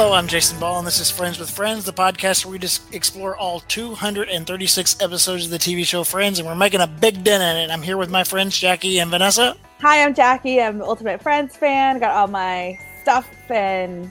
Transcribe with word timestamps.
Hello, 0.00 0.14
I'm 0.14 0.28
Jason 0.28 0.58
Ball, 0.58 0.78
and 0.78 0.86
this 0.86 0.98
is 0.98 1.10
Friends 1.10 1.38
with 1.38 1.50
Friends, 1.50 1.84
the 1.84 1.92
podcast 1.92 2.46
where 2.46 2.52
we 2.52 2.58
just 2.58 2.94
explore 2.94 3.36
all 3.36 3.60
236 3.60 4.96
episodes 4.98 5.44
of 5.44 5.50
the 5.50 5.58
TV 5.58 5.84
show 5.84 6.04
Friends, 6.04 6.38
and 6.38 6.48
we're 6.48 6.54
making 6.54 6.80
a 6.80 6.86
big 6.86 7.22
dent 7.22 7.42
in 7.42 7.56
it. 7.62 7.70
I'm 7.70 7.82
here 7.82 7.98
with 7.98 8.08
my 8.08 8.24
friends 8.24 8.58
Jackie 8.58 8.98
and 9.00 9.10
Vanessa. 9.10 9.58
Hi, 9.82 10.02
I'm 10.02 10.14
Jackie. 10.14 10.58
I'm 10.58 10.76
an 10.76 10.82
Ultimate 10.82 11.20
Friends 11.20 11.54
fan. 11.54 11.98
Got 12.00 12.12
all 12.12 12.28
my 12.28 12.78
stuff 13.02 13.28
and 13.50 14.10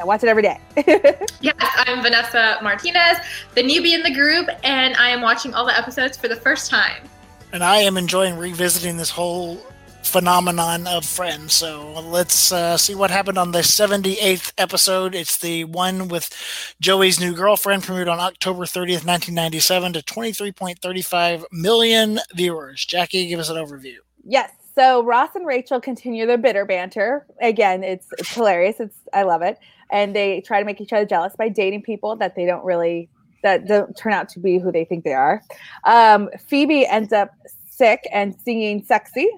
I 0.00 0.04
watch 0.04 0.22
it 0.22 0.28
every 0.28 0.44
day. 0.44 0.60
yes, 1.40 1.56
I'm 1.60 2.02
Vanessa 2.02 2.60
Martinez, 2.62 3.18
the 3.56 3.64
newbie 3.64 3.94
in 3.94 4.04
the 4.04 4.14
group, 4.14 4.48
and 4.62 4.94
I 4.94 5.08
am 5.08 5.22
watching 5.22 5.54
all 5.54 5.66
the 5.66 5.76
episodes 5.76 6.16
for 6.16 6.28
the 6.28 6.36
first 6.36 6.70
time. 6.70 7.02
And 7.52 7.64
I 7.64 7.78
am 7.78 7.96
enjoying 7.96 8.38
revisiting 8.38 8.96
this 8.96 9.10
whole 9.10 9.60
phenomenon 10.06 10.86
of 10.86 11.04
Friends. 11.04 11.54
So 11.54 11.92
let's 12.00 12.52
uh, 12.52 12.76
see 12.76 12.94
what 12.94 13.10
happened 13.10 13.38
on 13.38 13.52
the 13.52 13.58
78th 13.58 14.52
episode. 14.56 15.14
It's 15.14 15.38
the 15.38 15.64
one 15.64 16.08
with 16.08 16.30
Joey's 16.80 17.20
new 17.20 17.34
girlfriend, 17.34 17.82
premiered 17.82 18.10
on 18.10 18.20
October 18.20 18.64
30th, 18.64 19.04
1997, 19.04 19.94
to 19.94 20.02
23.35 20.02 21.44
million 21.52 22.20
viewers. 22.34 22.84
Jackie, 22.84 23.26
give 23.26 23.40
us 23.40 23.48
an 23.48 23.56
overview. 23.56 23.96
Yes. 24.24 24.50
So 24.74 25.02
Ross 25.02 25.34
and 25.34 25.46
Rachel 25.46 25.80
continue 25.80 26.26
their 26.26 26.38
bitter 26.38 26.64
banter. 26.64 27.26
Again, 27.40 27.82
it's, 27.82 28.06
it's 28.18 28.32
hilarious. 28.32 28.78
It's 28.78 28.96
I 29.12 29.22
love 29.22 29.42
it. 29.42 29.58
And 29.90 30.14
they 30.14 30.40
try 30.42 30.60
to 30.60 30.64
make 30.64 30.80
each 30.80 30.92
other 30.92 31.06
jealous 31.06 31.34
by 31.36 31.48
dating 31.48 31.82
people 31.82 32.16
that 32.16 32.36
they 32.36 32.46
don't 32.46 32.64
really 32.64 33.08
that 33.42 33.66
don't 33.66 33.96
turn 33.96 34.12
out 34.12 34.28
to 34.30 34.40
be 34.40 34.58
who 34.58 34.72
they 34.72 34.84
think 34.84 35.04
they 35.04 35.14
are. 35.14 35.42
Um, 35.84 36.28
Phoebe 36.46 36.86
ends 36.86 37.12
up 37.12 37.30
sick 37.70 38.06
and 38.12 38.34
singing 38.44 38.84
sexy 38.84 39.30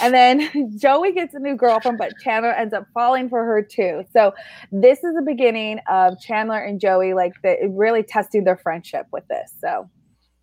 and 0.00 0.14
then 0.14 0.78
Joey 0.78 1.12
gets 1.12 1.34
a 1.34 1.38
new 1.38 1.54
girlfriend, 1.56 1.98
but 1.98 2.12
Chandler 2.22 2.52
ends 2.52 2.74
up 2.74 2.86
falling 2.94 3.28
for 3.28 3.44
her 3.44 3.62
too. 3.62 4.04
So 4.12 4.34
this 4.72 5.02
is 5.04 5.14
the 5.14 5.22
beginning 5.22 5.80
of 5.90 6.20
Chandler 6.20 6.58
and 6.58 6.80
Joey, 6.80 7.14
like 7.14 7.32
the, 7.42 7.56
really 7.70 8.02
testing 8.02 8.44
their 8.44 8.56
friendship 8.56 9.06
with 9.12 9.26
this. 9.28 9.52
So 9.60 9.88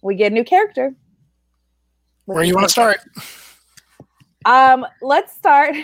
we 0.02 0.16
get 0.16 0.32
a 0.32 0.36
new 0.36 0.44
character. 0.44 0.96
Where 2.26 2.42
do 2.42 2.48
you 2.48 2.56
want 2.56 2.68
to 2.68 2.72
start? 2.72 3.00
Um, 4.46 4.86
let's 5.02 5.36
start 5.36 5.76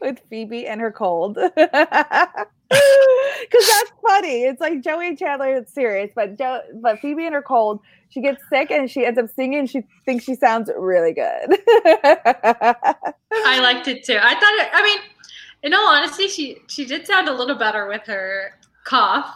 with 0.00 0.20
Phoebe 0.30 0.66
and 0.66 0.80
her 0.80 0.92
cold. 0.92 1.34
because 1.54 1.68
that's 2.68 3.92
funny. 4.06 4.44
It's 4.44 4.60
like 4.60 4.82
Joey 4.82 5.16
Chandler. 5.16 5.56
It's 5.56 5.72
serious, 5.72 6.10
but 6.14 6.38
Joe, 6.38 6.60
but 6.82 6.98
Phoebe 7.00 7.26
and 7.26 7.34
her 7.34 7.42
cold. 7.42 7.80
She 8.08 8.20
gets 8.20 8.42
sick 8.48 8.70
and 8.70 8.90
she 8.90 9.04
ends 9.04 9.18
up 9.18 9.28
singing. 9.34 9.66
She 9.66 9.82
thinks 10.04 10.24
she 10.24 10.36
sounds 10.36 10.70
really 10.76 11.12
good. 11.12 11.58
I 11.64 13.58
liked 13.60 13.88
it 13.88 14.04
too. 14.04 14.18
I 14.20 14.34
thought. 14.34 14.54
It, 14.54 14.68
I 14.72 14.82
mean, 14.82 14.98
in 15.62 15.74
all 15.74 15.88
honesty, 15.88 16.28
she 16.28 16.58
she 16.68 16.84
did 16.84 17.06
sound 17.06 17.28
a 17.28 17.32
little 17.32 17.56
better 17.56 17.88
with 17.88 18.02
her 18.06 18.58
cough, 18.84 19.26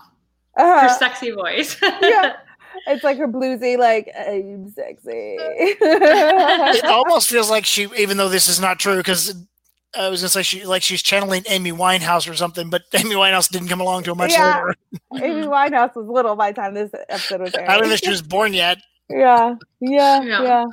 uh-huh. 0.56 0.88
her 0.88 0.94
sexy 0.98 1.30
voice. 1.30 1.76
yeah. 1.82 2.36
It's 2.86 3.02
like 3.02 3.18
her 3.18 3.26
bluesy, 3.26 3.76
like 3.76 4.08
I'm 4.16 4.70
sexy. 4.70 5.36
it 5.40 6.84
almost 6.84 7.28
feels 7.28 7.50
like 7.50 7.66
she, 7.66 7.88
even 7.96 8.16
though 8.16 8.28
this 8.28 8.48
is 8.48 8.60
not 8.60 8.78
true, 8.78 8.98
because 8.98 9.34
I 9.98 10.08
was 10.08 10.20
gonna 10.20 10.28
say 10.28 10.42
she 10.42 10.64
like 10.64 10.82
she's 10.82 11.02
channeling 11.02 11.42
Amy 11.48 11.72
Winehouse 11.72 12.30
or 12.30 12.34
something, 12.34 12.70
but 12.70 12.82
Amy 12.94 13.16
Winehouse 13.16 13.50
didn't 13.50 13.68
come 13.68 13.80
along 13.80 14.04
till 14.04 14.14
much 14.14 14.32
yeah. 14.32 14.62
later. 14.62 15.24
Amy 15.24 15.46
Winehouse 15.46 15.94
was 15.96 16.06
little 16.06 16.36
by 16.36 16.52
the 16.52 16.60
time 16.60 16.74
this 16.74 16.90
episode 17.08 17.40
was 17.40 17.54
aired. 17.54 17.68
I 17.68 17.78
don't 17.78 17.88
know 17.88 17.94
if 17.94 18.00
she 18.00 18.10
was 18.10 18.22
born 18.22 18.52
yet. 18.52 18.78
Yeah, 19.10 19.56
yeah, 19.80 20.22
yeah. 20.22 20.42
yeah. 20.42 20.64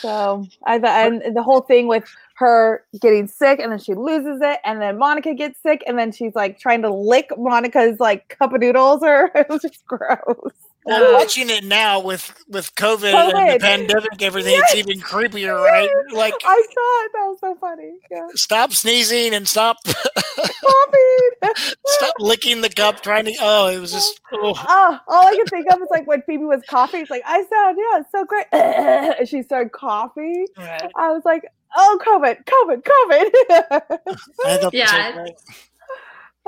So 0.00 0.46
I 0.64 0.78
thought, 0.78 1.12
and 1.12 1.36
the 1.36 1.42
whole 1.42 1.60
thing 1.60 1.88
with 1.88 2.04
her 2.36 2.84
getting 3.00 3.28
sick, 3.28 3.58
and 3.60 3.70
then 3.70 3.78
she 3.78 3.94
loses 3.94 4.40
it, 4.40 4.60
and 4.64 4.80
then 4.80 4.98
Monica 4.98 5.34
gets 5.34 5.60
sick, 5.60 5.82
and 5.86 5.98
then 5.98 6.12
she's 6.12 6.34
like 6.34 6.58
trying 6.58 6.82
to 6.82 6.90
lick 6.92 7.30
Monica's 7.36 8.00
like 8.00 8.28
cup 8.38 8.52
of 8.52 8.60
noodles, 8.60 9.02
or 9.02 9.30
it 9.34 9.48
was 9.48 9.62
just 9.62 9.84
gross. 9.86 10.52
Well, 10.88 11.12
watching 11.14 11.50
it 11.50 11.64
now 11.64 12.00
with 12.00 12.32
with 12.48 12.74
COVID, 12.74 13.12
COVID. 13.12 13.34
and 13.34 13.54
the 13.54 13.58
pandemic, 13.58 14.22
everything, 14.22 14.52
yes. 14.52 14.74
it's 14.74 14.88
even 14.88 15.00
creepier, 15.02 15.62
right? 15.62 15.88
Like 16.12 16.34
I 16.44 16.66
saw 16.74 17.04
it. 17.04 17.12
That 17.12 17.26
was 17.26 17.38
so 17.40 17.54
funny. 17.60 17.92
Yeah. 18.10 18.26
Stop 18.34 18.72
sneezing 18.72 19.34
and 19.34 19.46
stop 19.46 19.76
coughing. 19.84 21.54
stop 21.86 22.14
licking 22.18 22.62
the 22.62 22.70
cup. 22.70 23.02
Trying 23.02 23.26
to. 23.26 23.34
Oh, 23.40 23.68
it 23.68 23.78
was 23.78 23.92
just. 23.92 24.20
Oh. 24.40 24.52
oh, 24.68 24.98
all 25.08 25.26
I 25.26 25.34
can 25.34 25.46
think 25.46 25.66
of 25.72 25.80
is 25.80 25.88
like 25.90 26.06
when 26.06 26.22
Phoebe 26.22 26.44
was 26.44 26.62
coughing. 26.68 27.00
It's 27.00 27.10
like 27.10 27.22
I 27.26 27.42
sound. 27.50 27.78
Yeah, 27.78 28.00
it's 28.00 28.12
so 28.12 28.24
great. 28.24 28.46
and 28.52 29.28
she 29.28 29.42
started 29.42 29.72
coughing. 29.72 30.46
Right. 30.56 30.90
I 30.96 31.10
was 31.10 31.22
like, 31.24 31.42
oh, 31.76 31.98
COVID, 32.04 32.44
COVID, 32.44 32.82
COVID. 32.84 34.70
yeah. 34.72 35.26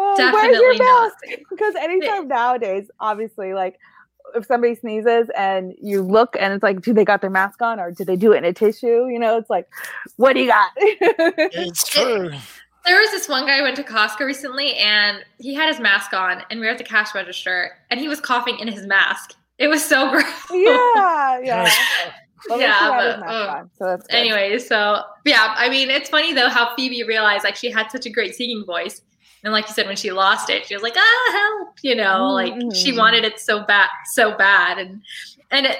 Oh, 0.02 0.16
Definitely 0.16 0.58
where's 0.58 0.78
your 0.78 0.86
mask? 0.86 1.16
Because 1.50 1.74
anytime 1.74 2.28
nowadays, 2.28 2.90
obviously, 3.00 3.52
like 3.52 3.76
if 4.34 4.46
somebody 4.46 4.74
sneezes 4.74 5.28
and 5.36 5.74
you 5.80 6.02
look 6.02 6.36
and 6.38 6.52
it's 6.52 6.62
like, 6.62 6.82
do 6.82 6.92
they 6.92 7.04
got 7.04 7.20
their 7.20 7.30
mask 7.30 7.60
on 7.62 7.80
or 7.80 7.90
did 7.90 8.06
they 8.06 8.16
do 8.16 8.32
it 8.32 8.38
in 8.38 8.44
a 8.44 8.52
tissue? 8.52 9.06
You 9.06 9.18
know, 9.18 9.36
it's 9.36 9.50
like, 9.50 9.68
what 10.16 10.34
do 10.34 10.40
you 10.40 10.48
got? 10.48 10.70
it's 10.76 11.88
true. 11.88 12.30
There 12.86 12.98
was 12.98 13.10
this 13.10 13.28
one 13.28 13.46
guy 13.46 13.58
I 13.58 13.62
went 13.62 13.76
to 13.76 13.82
Costco 13.82 14.20
recently 14.20 14.74
and 14.76 15.24
he 15.38 15.54
had 15.54 15.68
his 15.68 15.80
mask 15.80 16.14
on 16.14 16.42
and 16.50 16.60
we 16.60 16.66
were 16.66 16.72
at 16.72 16.78
the 16.78 16.84
cash 16.84 17.14
register 17.14 17.72
and 17.90 18.00
he 18.00 18.08
was 18.08 18.20
coughing 18.20 18.58
in 18.58 18.68
his 18.68 18.86
mask. 18.86 19.34
It 19.58 19.68
was 19.68 19.84
so 19.84 20.10
gross. 20.10 20.24
Yeah, 20.50 21.40
yeah. 21.40 21.70
Well, 22.48 22.58
yeah, 22.58 23.18
but, 23.20 23.28
uh, 23.28 23.64
so 23.76 23.98
anyway, 24.08 24.58
so 24.58 25.02
yeah, 25.26 25.54
I 25.58 25.68
mean, 25.68 25.90
it's 25.90 26.08
funny 26.08 26.32
though 26.32 26.48
how 26.48 26.74
Phoebe 26.74 27.02
realized 27.02 27.44
like 27.44 27.54
she 27.54 27.70
had 27.70 27.90
such 27.90 28.06
a 28.06 28.10
great 28.10 28.34
singing 28.34 28.64
voice, 28.64 29.02
and 29.42 29.52
like 29.52 29.68
you 29.68 29.74
said, 29.74 29.86
when 29.86 29.96
she 29.96 30.12
lost 30.12 30.50
it, 30.50 30.66
she 30.66 30.74
was 30.74 30.82
like, 30.82 30.94
"Ah, 30.96 31.32
help!" 31.32 31.78
You 31.82 31.94
know, 31.94 32.32
mm-hmm. 32.32 32.60
like 32.60 32.76
she 32.76 32.96
wanted 32.96 33.24
it 33.24 33.40
so 33.40 33.64
bad, 33.64 33.88
so 34.12 34.36
bad. 34.36 34.78
And 34.78 35.02
and 35.50 35.66
it, 35.66 35.78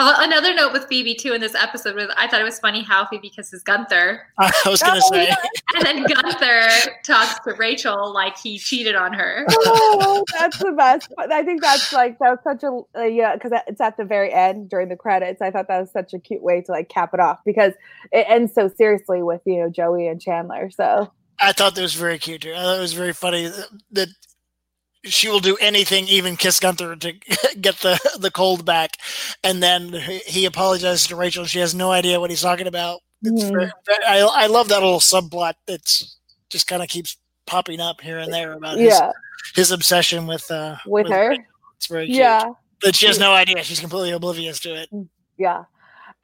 uh, 0.00 0.14
another 0.20 0.54
note 0.54 0.72
with 0.72 0.86
Phoebe 0.86 1.16
too 1.16 1.32
in 1.32 1.40
this 1.40 1.56
episode 1.56 1.96
was 1.96 2.08
I 2.16 2.28
thought 2.28 2.40
it 2.40 2.44
was 2.44 2.60
funny 2.60 2.82
how 2.82 3.04
Phoebe 3.06 3.30
kisses 3.30 3.64
Gunther. 3.64 4.22
I 4.38 4.52
was 4.66 4.80
gonna 4.80 5.00
oh, 5.02 5.10
say, 5.12 5.28
and 5.74 5.84
then 5.84 6.04
Gunther 6.04 6.68
talks 7.04 7.40
to 7.40 7.54
Rachel 7.54 8.12
like 8.12 8.38
he 8.38 8.58
cheated 8.58 8.94
on 8.94 9.12
her. 9.12 9.44
Oh, 9.70 10.24
that's 10.38 10.58
the 10.58 10.72
best. 10.72 11.12
I 11.18 11.42
think 11.42 11.62
that's 11.62 11.92
like 11.92 12.18
that 12.20 12.30
was 12.30 12.38
such 12.44 12.62
a 12.62 12.80
uh, 12.98 13.04
yeah 13.04 13.34
because 13.34 13.52
it's 13.66 13.80
at 13.80 13.96
the 13.96 14.04
very 14.04 14.32
end 14.32 14.70
during 14.70 14.88
the 14.88 14.96
credits. 14.96 15.42
I 15.42 15.50
thought 15.50 15.66
that 15.68 15.80
was 15.80 15.90
such 15.90 16.14
a 16.14 16.18
cute 16.18 16.42
way 16.42 16.62
to 16.62 16.72
like 16.72 16.88
cap 16.88 17.12
it 17.12 17.20
off 17.20 17.40
because 17.44 17.74
it 18.12 18.24
ends 18.28 18.54
so 18.54 18.68
seriously 18.68 19.22
with 19.22 19.42
you 19.44 19.56
know 19.56 19.68
Joey 19.68 20.06
and 20.06 20.20
Chandler. 20.20 20.70
So 20.70 21.12
I 21.40 21.52
thought 21.52 21.74
that 21.74 21.82
was 21.82 21.94
very 21.94 22.18
cute 22.18 22.42
too. 22.42 22.52
I 22.52 22.58
thought 22.62 22.78
it 22.78 22.80
was 22.80 22.92
very 22.92 23.12
funny 23.12 23.50
that 23.92 24.08
she 25.04 25.28
will 25.28 25.40
do 25.40 25.56
anything, 25.60 26.06
even 26.08 26.36
kiss 26.36 26.60
Gunther 26.60 26.96
to 26.96 27.12
get 27.60 27.78
the 27.78 27.98
the 28.18 28.30
cold 28.30 28.64
back. 28.64 28.96
And 29.44 29.62
then 29.62 29.92
he 29.92 30.44
apologizes 30.44 31.06
to 31.08 31.16
Rachel. 31.16 31.44
She 31.44 31.60
has 31.60 31.74
no 31.74 31.90
idea 31.90 32.20
what 32.20 32.30
he's 32.30 32.42
talking 32.42 32.66
about. 32.66 33.00
Mm-hmm. 33.24 33.54
Very, 33.54 34.04
I 34.06 34.20
I 34.20 34.46
love 34.46 34.68
that 34.68 34.82
little 34.82 35.00
subplot 35.00 35.54
that's 35.66 36.16
just 36.50 36.66
kind 36.66 36.82
of 36.82 36.88
keeps 36.88 37.16
popping 37.46 37.80
up 37.80 38.00
here 38.00 38.18
and 38.18 38.32
there 38.32 38.52
about 38.52 38.78
his, 38.78 38.94
yeah. 38.94 39.12
his 39.54 39.70
obsession 39.70 40.26
with 40.26 40.50
uh 40.50 40.76
with, 40.86 41.04
with 41.04 41.12
her. 41.12 41.36
It's 41.76 41.86
very 41.86 42.06
cute. 42.06 42.18
Yeah, 42.18 42.52
but 42.80 42.94
she 42.94 43.06
has 43.06 43.18
no 43.18 43.32
idea. 43.32 43.62
She's 43.64 43.80
completely 43.80 44.10
oblivious 44.10 44.60
to 44.60 44.74
it. 44.74 44.88
Yeah, 45.36 45.64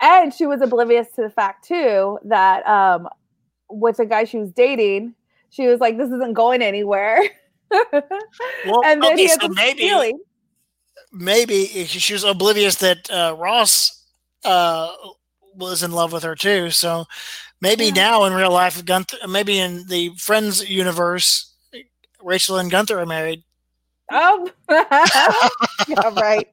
and 0.00 0.32
she 0.32 0.46
was 0.46 0.60
oblivious 0.60 1.08
to 1.16 1.22
the 1.22 1.30
fact 1.30 1.66
too 1.66 2.18
that 2.24 2.66
um 2.66 3.08
with 3.74 3.96
the 3.96 4.06
guy 4.06 4.24
she 4.24 4.38
was 4.38 4.50
dating, 4.52 5.14
she 5.50 5.66
was 5.66 5.80
like, 5.80 5.96
"This 5.98 6.10
isn't 6.10 6.34
going 6.34 6.62
anywhere." 6.62 7.20
well, 7.70 8.84
and 8.84 9.02
then 9.02 9.14
okay, 9.14 9.28
so 9.28 9.48
maybe, 9.48 9.80
feeling. 9.80 10.18
maybe 11.12 11.66
she 11.86 12.12
was 12.12 12.24
oblivious 12.24 12.76
that 12.76 13.10
uh, 13.10 13.34
Ross 13.38 14.04
uh, 14.44 14.92
was 15.54 15.82
in 15.82 15.92
love 15.92 16.12
with 16.12 16.22
her 16.22 16.34
too. 16.34 16.70
So 16.70 17.06
maybe 17.60 17.86
yeah. 17.86 17.92
now 17.92 18.24
in 18.24 18.34
real 18.34 18.52
life, 18.52 18.84
Gunther, 18.84 19.28
maybe 19.28 19.58
in 19.58 19.86
the 19.88 20.10
Friends 20.16 20.68
universe, 20.68 21.54
Rachel 22.22 22.58
and 22.58 22.70
Gunther 22.70 22.98
are 22.98 23.06
married. 23.06 23.42
Oh, 24.10 24.50
yeah, 25.88 26.20
right. 26.20 26.46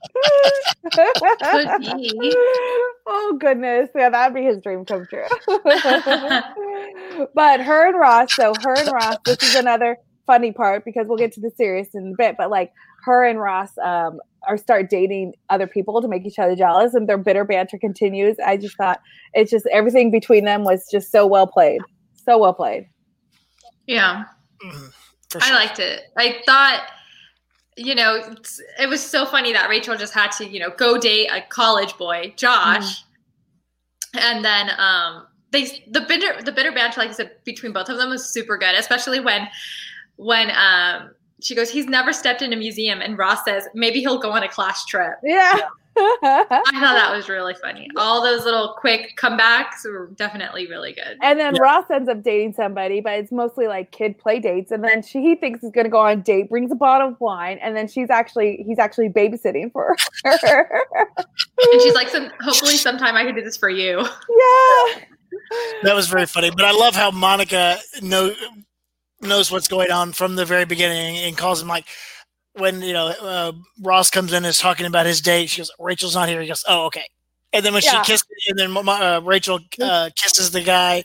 oh 3.07 3.37
goodness, 3.39 3.89
yeah, 3.95 4.09
that'd 4.09 4.33
be 4.33 4.43
his 4.43 4.61
dream 4.61 4.85
come 4.85 5.05
true. 5.07 5.25
but 7.35 7.61
her 7.61 7.89
and 7.89 7.99
Ross, 7.99 8.33
so 8.33 8.53
her 8.63 8.75
and 8.77 8.91
Ross, 8.91 9.17
this 9.25 9.43
is 9.43 9.55
another 9.55 9.97
funny 10.25 10.53
part 10.53 10.85
because 10.85 11.07
we'll 11.07 11.17
get 11.17 11.33
to 11.33 11.41
the 11.41 11.51
serious 11.57 11.89
in 11.93 12.13
a 12.13 12.17
bit. 12.17 12.35
But 12.37 12.49
like 12.49 12.71
her 13.03 13.25
and 13.25 13.37
Ross 13.39 13.77
um, 13.83 14.21
are 14.47 14.57
start 14.57 14.89
dating 14.89 15.33
other 15.49 15.67
people 15.67 16.01
to 16.01 16.07
make 16.07 16.25
each 16.25 16.39
other 16.39 16.55
jealous, 16.55 16.93
and 16.93 17.09
their 17.09 17.17
bitter 17.17 17.43
banter 17.43 17.77
continues. 17.77 18.37
I 18.45 18.55
just 18.55 18.77
thought 18.77 19.01
it's 19.33 19.51
just 19.51 19.67
everything 19.73 20.09
between 20.09 20.45
them 20.45 20.63
was 20.63 20.87
just 20.89 21.11
so 21.11 21.27
well 21.27 21.47
played, 21.47 21.81
so 22.15 22.37
well 22.37 22.53
played. 22.53 22.87
Yeah, 23.87 24.23
mm-hmm. 24.63 24.87
sure. 25.33 25.41
I 25.43 25.51
liked 25.51 25.79
it. 25.79 26.03
I 26.15 26.41
thought 26.45 26.81
you 27.77 27.95
know, 27.95 28.35
it 28.79 28.89
was 28.89 29.01
so 29.01 29.25
funny 29.25 29.53
that 29.53 29.69
Rachel 29.69 29.95
just 29.97 30.13
had 30.13 30.31
to, 30.33 30.47
you 30.47 30.59
know, 30.59 30.71
go 30.71 30.97
date 30.97 31.29
a 31.31 31.41
college 31.41 31.97
boy, 31.97 32.33
Josh. 32.35 33.03
Mm. 33.03 33.05
And 34.19 34.45
then 34.45 34.71
um 34.77 35.27
they 35.51 35.83
the 35.87 36.01
bitter 36.01 36.41
the 36.41 36.51
bitter 36.51 36.71
banter, 36.71 36.99
like 36.99 37.09
I 37.09 37.13
said, 37.13 37.31
between 37.45 37.71
both 37.71 37.89
of 37.89 37.97
them 37.97 38.09
was 38.09 38.29
super 38.29 38.57
good, 38.57 38.75
especially 38.75 39.19
when 39.19 39.47
when 40.17 40.51
um 40.51 41.11
she 41.41 41.55
goes, 41.55 41.71
he's 41.71 41.87
never 41.87 42.13
stepped 42.13 42.41
in 42.41 42.53
a 42.53 42.55
museum. 42.55 43.01
And 43.01 43.17
Ross 43.17 43.43
says, 43.45 43.67
maybe 43.73 43.99
he'll 43.99 44.19
go 44.19 44.31
on 44.31 44.43
a 44.43 44.49
class 44.49 44.85
trip. 44.85 45.15
Yeah. 45.23 45.59
I 45.97 46.45
thought 46.49 46.69
that 46.71 47.11
was 47.13 47.27
really 47.27 47.53
funny. 47.55 47.89
All 47.97 48.23
those 48.23 48.45
little 48.45 48.75
quick 48.77 49.17
comebacks 49.17 49.83
were 49.83 50.11
definitely 50.15 50.67
really 50.67 50.93
good. 50.93 51.17
And 51.21 51.37
then 51.37 51.55
yeah. 51.55 51.61
Ross 51.61 51.89
ends 51.91 52.07
up 52.07 52.23
dating 52.23 52.53
somebody, 52.53 53.01
but 53.01 53.13
it's 53.13 53.31
mostly 53.31 53.67
like 53.67 53.91
kid 53.91 54.17
play 54.17 54.39
dates. 54.39 54.71
And 54.71 54.83
then 54.83 55.03
she 55.03 55.21
he 55.21 55.35
thinks 55.35 55.59
he's 55.61 55.71
gonna 55.71 55.89
go 55.89 55.99
on 55.99 56.19
a 56.19 56.21
date, 56.21 56.49
brings 56.49 56.71
a 56.71 56.75
bottle 56.75 57.09
of 57.09 57.19
wine, 57.19 57.59
and 57.61 57.75
then 57.75 57.89
she's 57.89 58.09
actually 58.09 58.63
he's 58.65 58.79
actually 58.79 59.09
babysitting 59.09 59.71
for 59.71 59.95
her. 60.23 60.81
and 61.13 61.81
she's 61.81 61.93
like, 61.93 62.07
Some, 62.07 62.31
hopefully 62.39 62.77
sometime 62.77 63.15
I 63.15 63.25
can 63.25 63.35
do 63.35 63.41
this 63.41 63.57
for 63.57 63.69
you. 63.69 64.05
Yeah. 64.31 65.03
That 65.83 65.95
was 65.95 66.07
very 66.07 66.25
funny. 66.25 66.49
But 66.49 66.65
I 66.65 66.71
love 66.71 66.95
how 66.95 67.11
Monica 67.11 67.77
knows 68.01 68.35
knows 69.21 69.51
what's 69.51 69.67
going 69.67 69.91
on 69.91 70.13
from 70.13 70.35
the 70.35 70.45
very 70.45 70.65
beginning 70.65 71.17
and 71.17 71.37
calls 71.37 71.61
him 71.61 71.67
like 71.67 71.85
when 72.53 72.81
you 72.81 72.93
know 72.93 73.07
uh, 73.07 73.51
Ross 73.81 74.09
comes 74.09 74.31
in 74.31 74.37
and 74.37 74.47
is 74.47 74.57
talking 74.59 74.85
about 74.85 75.05
his 75.05 75.21
date, 75.21 75.49
she 75.49 75.61
goes, 75.61 75.71
"Rachel's 75.79 76.15
not 76.15 76.29
here." 76.29 76.41
He 76.41 76.47
goes, 76.47 76.63
"Oh, 76.67 76.85
okay." 76.85 77.05
And 77.53 77.65
then 77.65 77.73
when 77.73 77.81
yeah. 77.83 78.01
she 78.01 78.11
kisses, 78.11 78.27
and 78.47 78.57
then 78.57 78.77
uh, 78.87 79.21
Rachel 79.23 79.59
uh, 79.81 80.09
kisses 80.15 80.51
the 80.51 80.61
guy, 80.61 81.03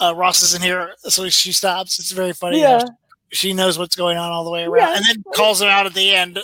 uh, 0.00 0.12
Ross 0.16 0.42
isn't 0.42 0.62
here, 0.62 0.92
so 0.98 1.28
she 1.28 1.52
stops. 1.52 1.98
It's 1.98 2.10
very 2.10 2.32
funny. 2.32 2.60
Yeah. 2.60 2.84
She 3.30 3.52
knows 3.52 3.78
what's 3.78 3.94
going 3.96 4.16
on 4.16 4.32
all 4.32 4.44
the 4.44 4.50
way 4.50 4.64
around, 4.64 4.88
yeah. 4.88 4.96
and 4.96 5.04
then 5.06 5.32
calls 5.34 5.62
him 5.62 5.68
out 5.68 5.86
at 5.86 5.94
the 5.94 6.10
end. 6.12 6.38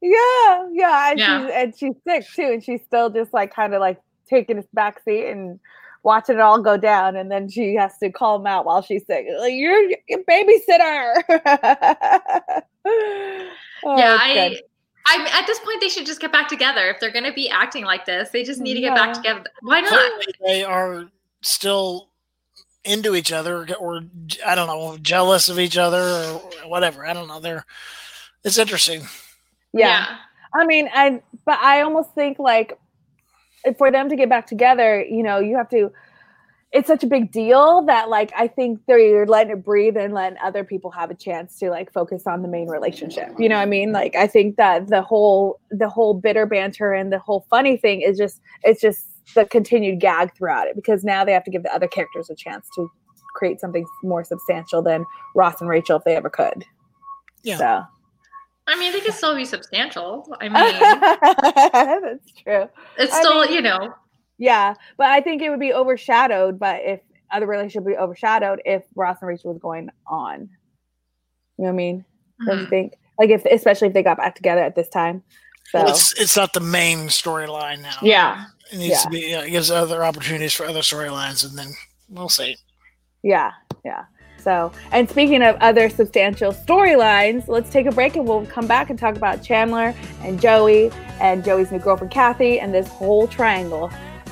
Yeah, 0.00 0.68
yeah, 0.72 1.10
and, 1.10 1.18
yeah. 1.18 1.40
She's, 1.40 1.50
and 1.54 1.74
she's 1.78 1.94
sick 2.06 2.26
too, 2.34 2.52
and 2.52 2.64
she's 2.64 2.80
still 2.86 3.10
just 3.10 3.32
like 3.32 3.54
kind 3.54 3.74
of 3.74 3.80
like 3.80 4.00
taking 4.28 4.56
his 4.56 4.66
back 4.72 5.00
seat 5.04 5.28
and 5.28 5.60
watching 6.02 6.36
it 6.36 6.40
all 6.40 6.60
go 6.60 6.76
down, 6.76 7.16
and 7.16 7.30
then 7.30 7.48
she 7.48 7.74
has 7.74 7.96
to 7.98 8.10
call 8.10 8.36
him 8.36 8.46
out 8.46 8.64
while 8.64 8.82
she's 8.82 9.06
sick. 9.06 9.26
Like, 9.38 9.52
you're 9.52 9.90
a 10.10 10.18
babysitter. 10.28 11.22
oh, 13.84 13.98
yeah, 13.98 14.18
I. 14.20 14.60
I 15.04 15.40
at 15.40 15.48
this 15.48 15.58
point 15.58 15.80
they 15.80 15.88
should 15.88 16.06
just 16.06 16.20
get 16.20 16.30
back 16.30 16.46
together. 16.46 16.88
If 16.88 17.00
they're 17.00 17.10
going 17.10 17.24
to 17.24 17.32
be 17.32 17.48
acting 17.50 17.84
like 17.84 18.06
this, 18.06 18.30
they 18.30 18.44
just 18.44 18.60
need 18.60 18.74
to 18.74 18.80
get 18.80 18.94
yeah. 18.94 19.06
back 19.06 19.14
together. 19.14 19.44
Why 19.62 19.80
not? 19.80 20.12
They 20.46 20.62
are 20.62 21.06
still 21.40 22.08
into 22.84 23.16
each 23.16 23.32
other, 23.32 23.66
or 23.80 24.02
I 24.46 24.54
don't 24.54 24.68
know, 24.68 24.96
jealous 24.98 25.48
of 25.48 25.58
each 25.58 25.76
other, 25.76 25.98
or 25.98 26.68
whatever. 26.68 27.04
I 27.04 27.14
don't 27.14 27.26
know. 27.26 27.40
They're 27.40 27.66
it's 28.44 28.58
interesting. 28.58 29.00
Yeah. 29.72 29.88
yeah. 29.88 30.16
I 30.54 30.66
mean, 30.66 30.88
I 30.94 31.20
but 31.44 31.58
I 31.58 31.80
almost 31.80 32.14
think 32.14 32.38
like 32.38 32.78
for 33.78 33.90
them 33.90 34.08
to 34.08 34.14
get 34.14 34.28
back 34.28 34.46
together, 34.46 35.02
you 35.02 35.24
know, 35.24 35.38
you 35.40 35.56
have 35.56 35.68
to. 35.70 35.92
It's 36.72 36.88
such 36.88 37.04
a 37.04 37.06
big 37.06 37.30
deal 37.30 37.82
that, 37.82 38.08
like, 38.08 38.32
I 38.34 38.48
think 38.48 38.80
they're 38.86 39.26
letting 39.26 39.52
it 39.52 39.64
breathe 39.64 39.96
and 39.96 40.14
letting 40.14 40.38
other 40.42 40.64
people 40.64 40.90
have 40.92 41.10
a 41.10 41.14
chance 41.14 41.58
to 41.58 41.68
like 41.68 41.92
focus 41.92 42.26
on 42.26 42.40
the 42.40 42.48
main 42.48 42.68
relationship. 42.68 43.28
You 43.38 43.48
know 43.48 43.56
what 43.56 43.62
I 43.62 43.66
mean? 43.66 43.92
Like, 43.92 44.16
I 44.16 44.26
think 44.26 44.56
that 44.56 44.88
the 44.88 45.02
whole 45.02 45.60
the 45.70 45.88
whole 45.88 46.14
bitter 46.14 46.46
banter 46.46 46.92
and 46.92 47.12
the 47.12 47.18
whole 47.18 47.46
funny 47.50 47.76
thing 47.76 48.00
is 48.00 48.16
just 48.16 48.40
it's 48.62 48.80
just 48.80 49.06
the 49.34 49.44
continued 49.44 50.00
gag 50.00 50.34
throughout 50.34 50.66
it 50.66 50.74
because 50.74 51.04
now 51.04 51.24
they 51.24 51.32
have 51.32 51.44
to 51.44 51.50
give 51.50 51.62
the 51.62 51.72
other 51.74 51.88
characters 51.88 52.30
a 52.30 52.34
chance 52.34 52.66
to 52.74 52.90
create 53.34 53.60
something 53.60 53.84
more 54.02 54.24
substantial 54.24 54.82
than 54.82 55.04
Ross 55.34 55.60
and 55.60 55.68
Rachel 55.68 55.98
if 55.98 56.04
they 56.04 56.16
ever 56.16 56.30
could. 56.30 56.64
Yeah. 57.42 57.58
So 57.58 57.84
I 58.66 58.78
mean, 58.78 58.92
they 58.92 59.00
can 59.00 59.12
still 59.12 59.34
be 59.34 59.44
substantial. 59.44 60.26
I 60.40 60.48
mean, 60.48 60.80
that's 62.02 62.32
true. 62.42 62.68
It's 62.96 63.16
still, 63.16 63.38
I 63.38 63.46
mean, 63.46 63.54
you 63.54 63.62
know. 63.62 63.94
Yeah, 64.42 64.74
but 64.96 65.06
I 65.06 65.20
think 65.20 65.40
it 65.40 65.50
would 65.50 65.60
be 65.60 65.72
overshadowed. 65.72 66.58
But 66.58 66.80
if 66.82 67.00
other 67.30 67.46
relationship 67.46 67.84
would 67.84 67.92
be 67.92 67.96
overshadowed 67.96 68.60
if 68.64 68.82
Ross 68.96 69.18
and 69.20 69.28
Rachel 69.28 69.52
was 69.52 69.62
going 69.62 69.88
on. 70.04 70.40
You 70.40 70.46
know 71.58 71.64
what 71.64 71.68
I 71.68 71.72
mean? 71.72 71.98
Mm-hmm. 72.00 72.46
Don't 72.46 72.56
you 72.56 72.62
mm-hmm. 72.64 72.70
think? 72.70 72.94
Like 73.20 73.30
if, 73.30 73.44
especially 73.44 73.86
if 73.86 73.94
they 73.94 74.02
got 74.02 74.16
back 74.16 74.34
together 74.34 74.60
at 74.60 74.74
this 74.74 74.88
time. 74.88 75.22
So 75.70 75.78
well, 75.78 75.90
it's 75.90 76.20
it's 76.20 76.36
not 76.36 76.52
the 76.54 76.60
main 76.60 77.06
storyline 77.06 77.82
now. 77.82 77.96
Yeah, 78.02 78.46
it 78.72 78.78
needs 78.78 78.94
yeah. 78.94 79.02
to 79.02 79.10
be. 79.10 79.32
it 79.32 79.50
gives 79.50 79.70
other 79.70 80.04
opportunities 80.04 80.52
for 80.52 80.66
other 80.66 80.80
storylines, 80.80 81.48
and 81.48 81.56
then 81.56 81.68
we'll 82.08 82.28
see. 82.28 82.56
Yeah, 83.22 83.52
yeah. 83.84 84.06
So, 84.38 84.72
and 84.90 85.08
speaking 85.08 85.40
of 85.42 85.54
other 85.60 85.88
substantial 85.88 86.52
storylines, 86.52 87.46
let's 87.46 87.70
take 87.70 87.86
a 87.86 87.92
break 87.92 88.16
and 88.16 88.26
we'll 88.26 88.44
come 88.46 88.66
back 88.66 88.90
and 88.90 88.98
talk 88.98 89.14
about 89.14 89.44
Chandler 89.44 89.94
and 90.22 90.40
Joey 90.40 90.90
and 91.20 91.44
Joey's 91.44 91.70
new 91.70 91.78
girlfriend 91.78 92.12
Kathy 92.12 92.58
and 92.58 92.74
this 92.74 92.88
whole 92.88 93.28
triangle. 93.28 93.88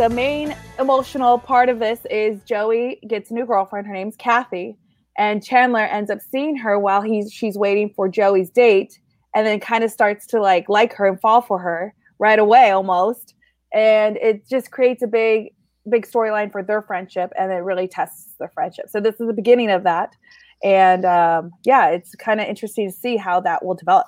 the 0.00 0.08
main 0.08 0.56
emotional 0.78 1.38
part 1.38 1.68
of 1.68 1.78
this 1.78 2.06
is 2.10 2.40
Joey 2.44 2.98
gets 3.06 3.30
a 3.30 3.34
new 3.34 3.44
girlfriend. 3.44 3.86
Her 3.86 3.92
name's 3.92 4.16
Kathy, 4.16 4.78
and 5.18 5.44
Chandler 5.44 5.82
ends 5.82 6.10
up 6.10 6.20
seeing 6.22 6.56
her 6.56 6.78
while 6.78 7.02
he's 7.02 7.30
she's 7.30 7.58
waiting 7.58 7.92
for 7.94 8.08
Joey's 8.08 8.48
date, 8.48 8.98
and 9.34 9.46
then 9.46 9.60
kind 9.60 9.84
of 9.84 9.90
starts 9.90 10.26
to 10.28 10.40
like 10.40 10.70
like 10.70 10.94
her 10.94 11.06
and 11.06 11.20
fall 11.20 11.42
for 11.42 11.58
her 11.58 11.94
right 12.18 12.38
away 12.38 12.70
almost, 12.70 13.34
and 13.74 14.16
it 14.16 14.48
just 14.48 14.70
creates 14.70 15.02
a 15.02 15.06
big 15.06 15.52
big 15.90 16.06
storyline 16.06 16.50
for 16.50 16.62
their 16.62 16.80
friendship, 16.80 17.30
and 17.38 17.52
it 17.52 17.56
really 17.56 17.86
tests 17.86 18.36
their 18.38 18.48
friendship. 18.54 18.86
So 18.88 19.00
this 19.00 19.20
is 19.20 19.26
the 19.26 19.34
beginning 19.34 19.70
of 19.70 19.82
that, 19.82 20.16
and 20.64 21.04
um, 21.04 21.50
yeah, 21.66 21.90
it's 21.90 22.14
kind 22.14 22.40
of 22.40 22.46
interesting 22.48 22.90
to 22.90 22.96
see 22.96 23.18
how 23.18 23.38
that 23.40 23.62
will 23.62 23.74
develop. 23.74 24.06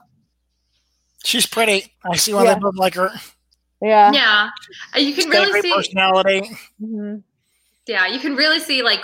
She's 1.22 1.44
pretty. 1.44 1.92
I 2.10 2.16
see 2.16 2.32
why 2.32 2.44
yeah. 2.44 2.54
they 2.54 2.60
both 2.60 2.76
like 2.76 2.94
her. 2.94 3.10
Yeah. 3.82 4.12
Yeah. 4.12 4.50
Uh, 4.94 5.00
you 5.00 5.12
can 5.12 5.28
really 5.28 5.60
see 5.60 5.74
personality. 5.74 6.40
Mm-hmm. 6.80 7.16
Yeah, 7.86 8.06
you 8.06 8.20
can 8.20 8.36
really 8.36 8.60
see 8.60 8.82
like 8.82 9.00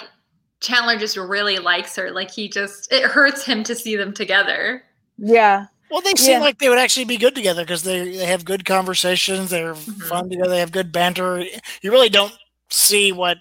Chandler 0.60 0.96
just 0.96 1.16
really 1.16 1.58
likes 1.58 1.96
her. 1.96 2.12
Like 2.12 2.30
he 2.30 2.48
just 2.48 2.90
it 2.92 3.02
hurts 3.02 3.44
him 3.44 3.64
to 3.64 3.74
see 3.74 3.96
them 3.96 4.14
together. 4.14 4.84
Yeah. 5.18 5.66
Well, 5.90 6.00
they 6.00 6.14
seem 6.14 6.34
yeah. 6.34 6.40
like 6.40 6.58
they 6.58 6.68
would 6.68 6.78
actually 6.78 7.06
be 7.06 7.16
good 7.16 7.34
together 7.34 7.64
because 7.64 7.82
they 7.82 8.16
they 8.16 8.26
have 8.26 8.44
good 8.44 8.64
conversations. 8.64 9.50
They're 9.50 9.74
mm-hmm. 9.74 10.00
fun 10.02 10.30
together. 10.30 10.50
They 10.50 10.60
have 10.60 10.72
good 10.72 10.92
banter. 10.92 11.44
You 11.82 11.90
really 11.90 12.10
don't 12.10 12.36
see 12.70 13.10
what 13.10 13.38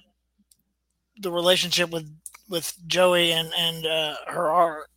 the 1.20 1.32
relationship 1.32 1.91
with 1.91 2.10
with 2.50 2.74
Joey 2.88 3.32
and 3.32 3.51
and 3.56 3.86
uh, 3.86 4.15
her 4.27 4.50
are. 4.50 4.88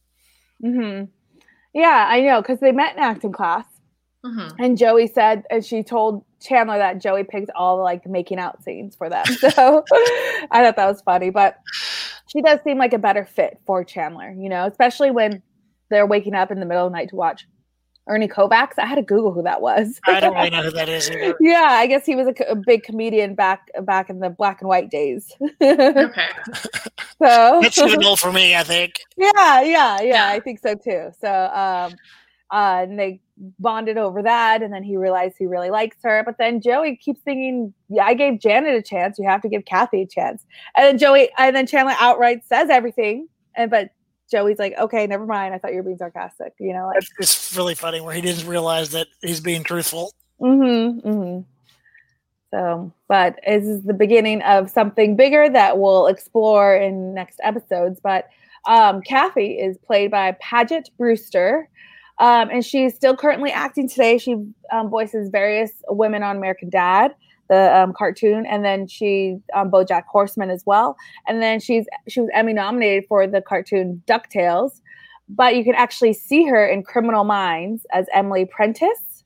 Hmm. 0.63 1.05
Yeah, 1.75 2.07
I 2.09 2.21
know 2.21 2.41
because 2.41 2.61
they 2.61 2.73
met 2.73 2.97
in 2.97 3.03
acting 3.03 3.33
class, 3.33 3.65
mm-hmm. 4.25 4.63
and 4.63 4.79
Joey 4.79 5.07
said, 5.07 5.45
and 5.51 5.65
she 5.65 5.83
told 5.83 6.25
Chandler 6.41 6.79
that 6.79 7.01
Joey 7.01 7.25
picked 7.25 7.51
all 7.55 7.77
the 7.77 7.83
like 7.83 8.07
making 8.07 8.39
out 8.39 8.63
scenes 8.63 8.97
for 8.97 9.09
them. 9.09 9.25
So 9.41 9.85
I 10.51 10.63
thought 10.63 10.77
that 10.77 10.87
was 10.87 11.03
funny, 11.03 11.31
but 11.31 11.59
she 12.29 12.41
does 12.43 12.61
seem 12.65 12.79
like 12.79 12.93
a 12.93 12.99
better 12.99 13.25
fit 13.25 13.59
for 13.67 13.85
Chandler, 13.85 14.31
you 14.31 14.49
know, 14.49 14.67
especially 14.67 15.11
when 15.11 15.43
they're 15.91 16.07
waking 16.07 16.35
up 16.35 16.51
in 16.51 16.61
the 16.61 16.67
middle 16.67 16.87
of 16.87 16.93
the 16.93 16.97
night 16.97 17.09
to 17.11 17.17
watch 17.17 17.47
Ernie 18.09 18.29
Kovacs. 18.29 18.79
I 18.79 18.87
had 18.87 18.97
to 18.97 19.03
Google 19.03 19.33
who 19.33 19.43
that 19.43 19.61
was. 19.61 20.01
I 20.07 20.21
don't 20.21 20.35
really 20.35 20.51
know 20.51 20.63
who 20.63 20.71
that 20.73 20.89
is 20.89 21.11
either. 21.11 21.37
yeah, 21.41 21.69
I 21.71 21.87
guess 21.87 22.07
he 22.07 22.17
was 22.17 22.27
a, 22.27 22.35
a, 22.51 22.57
big 22.57 22.83
comedian 22.83 23.35
back 23.35 23.69
back 23.83 24.11
in 24.11 24.21
the 24.21 24.31
black 24.31 24.61
and 24.61 24.69
white 24.69 24.91
days. 24.91 25.33
okay. 25.63 26.29
So 27.19 27.61
that's 27.63 27.81
good 27.81 28.05
old 28.05 28.19
for 28.19 28.33
me, 28.33 28.57
I 28.57 28.65
think. 28.65 29.01
Yeah, 29.17 29.31
yeah, 29.37 29.63
yeah, 29.63 30.01
yeah, 30.01 30.29
I 30.29 30.41
think 30.41 30.61
so 30.61 30.75
too. 30.75 31.11
So 31.21 31.31
um 31.53 31.95
uh, 32.51 32.81
and 32.83 32.99
they 32.99 33.21
bonded 33.59 33.97
over 33.97 34.23
that 34.23 34.63
and 34.63 34.73
then 34.73 34.83
he 34.83 34.97
realized 34.97 35.35
he 35.39 35.47
really 35.47 35.71
likes 35.71 35.97
her 36.03 36.23
but 36.27 36.37
then 36.37 36.61
joey 36.61 36.95
keeps 36.95 37.23
thinking 37.23 37.73
yeah 37.89 38.05
i 38.05 38.13
gave 38.13 38.39
janet 38.39 38.75
a 38.75 38.83
chance 38.83 39.19
you 39.19 39.27
have 39.27 39.41
to 39.41 39.49
give 39.49 39.65
kathy 39.65 40.03
a 40.03 40.07
chance 40.07 40.45
and 40.77 40.85
then 40.85 40.99
joey 40.99 41.31
and 41.39 41.57
then 41.57 41.67
chandler 41.67 41.95
outright 42.01 42.45
says 42.45 42.69
everything 42.69 43.27
and 43.57 43.71
but 43.71 43.91
Joey's 44.31 44.59
like, 44.59 44.75
okay, 44.79 45.07
never 45.07 45.27
mind. 45.27 45.55
I 45.55 45.59
thought 45.59 45.73
you 45.73 45.79
were 45.79 45.83
being 45.83 45.99
sarcastic. 45.99 46.55
You 46.61 46.73
know, 46.73 46.87
like 46.87 47.03
it's 47.19 47.57
really 47.57 47.75
funny 47.75 48.01
where 48.01 48.15
he 48.15 48.21
didn't 48.21 48.47
realize 48.47 48.91
that 48.91 49.09
he's 49.23 49.41
being 49.41 49.65
truthful. 49.65 50.13
Mm-hmm. 50.41 51.09
mm-hmm. 51.09 51.41
So, 52.53 52.93
but 53.07 53.39
this 53.47 53.65
is 53.65 53.83
the 53.83 53.95
beginning 53.95 54.43
of 54.43 54.71
something 54.71 55.15
bigger 55.15 55.49
that 55.49 55.79
we'll 55.79 56.09
explore 56.09 56.75
in 56.75 57.15
next 57.15 57.39
episodes. 57.45 58.01
But 58.03 58.29
um, 58.67 59.03
Kathy 59.03 59.53
is 59.53 59.79
played 59.79 60.11
by 60.11 60.37
Paget 60.41 60.91
Brewster. 60.99 61.69
Um, 62.21 62.51
and 62.51 62.65
she's 62.65 62.95
still 62.95 63.17
currently 63.17 63.51
acting 63.51 63.89
today. 63.89 64.19
She 64.19 64.37
um, 64.71 64.91
voices 64.91 65.31
various 65.31 65.73
women 65.89 66.23
on 66.23 66.37
American 66.37 66.69
Dad, 66.69 67.15
the 67.49 67.75
um, 67.77 67.95
cartoon, 67.95 68.45
and 68.45 68.63
then 68.63 68.87
she 68.87 69.39
um, 69.55 69.71
BoJack 69.71 70.05
Horseman 70.05 70.51
as 70.51 70.63
well. 70.67 70.97
And 71.27 71.43
then 71.43 71.61
she's 71.61 71.87
she 72.09 72.21
was 72.21 72.29
Emmy 72.35 72.53
nominated 72.53 73.07
for 73.09 73.27
the 73.27 73.41
cartoon 73.41 74.03
Ducktales. 74.07 74.81
But 75.31 75.57
you 75.57 75.65
can 75.65 75.75
actually 75.75 76.13
see 76.13 76.45
her 76.45 76.67
in 76.67 76.83
Criminal 76.83 77.25
Minds 77.25 77.87
as 77.93 78.07
Emily 78.13 78.45
Prentiss. 78.45 79.25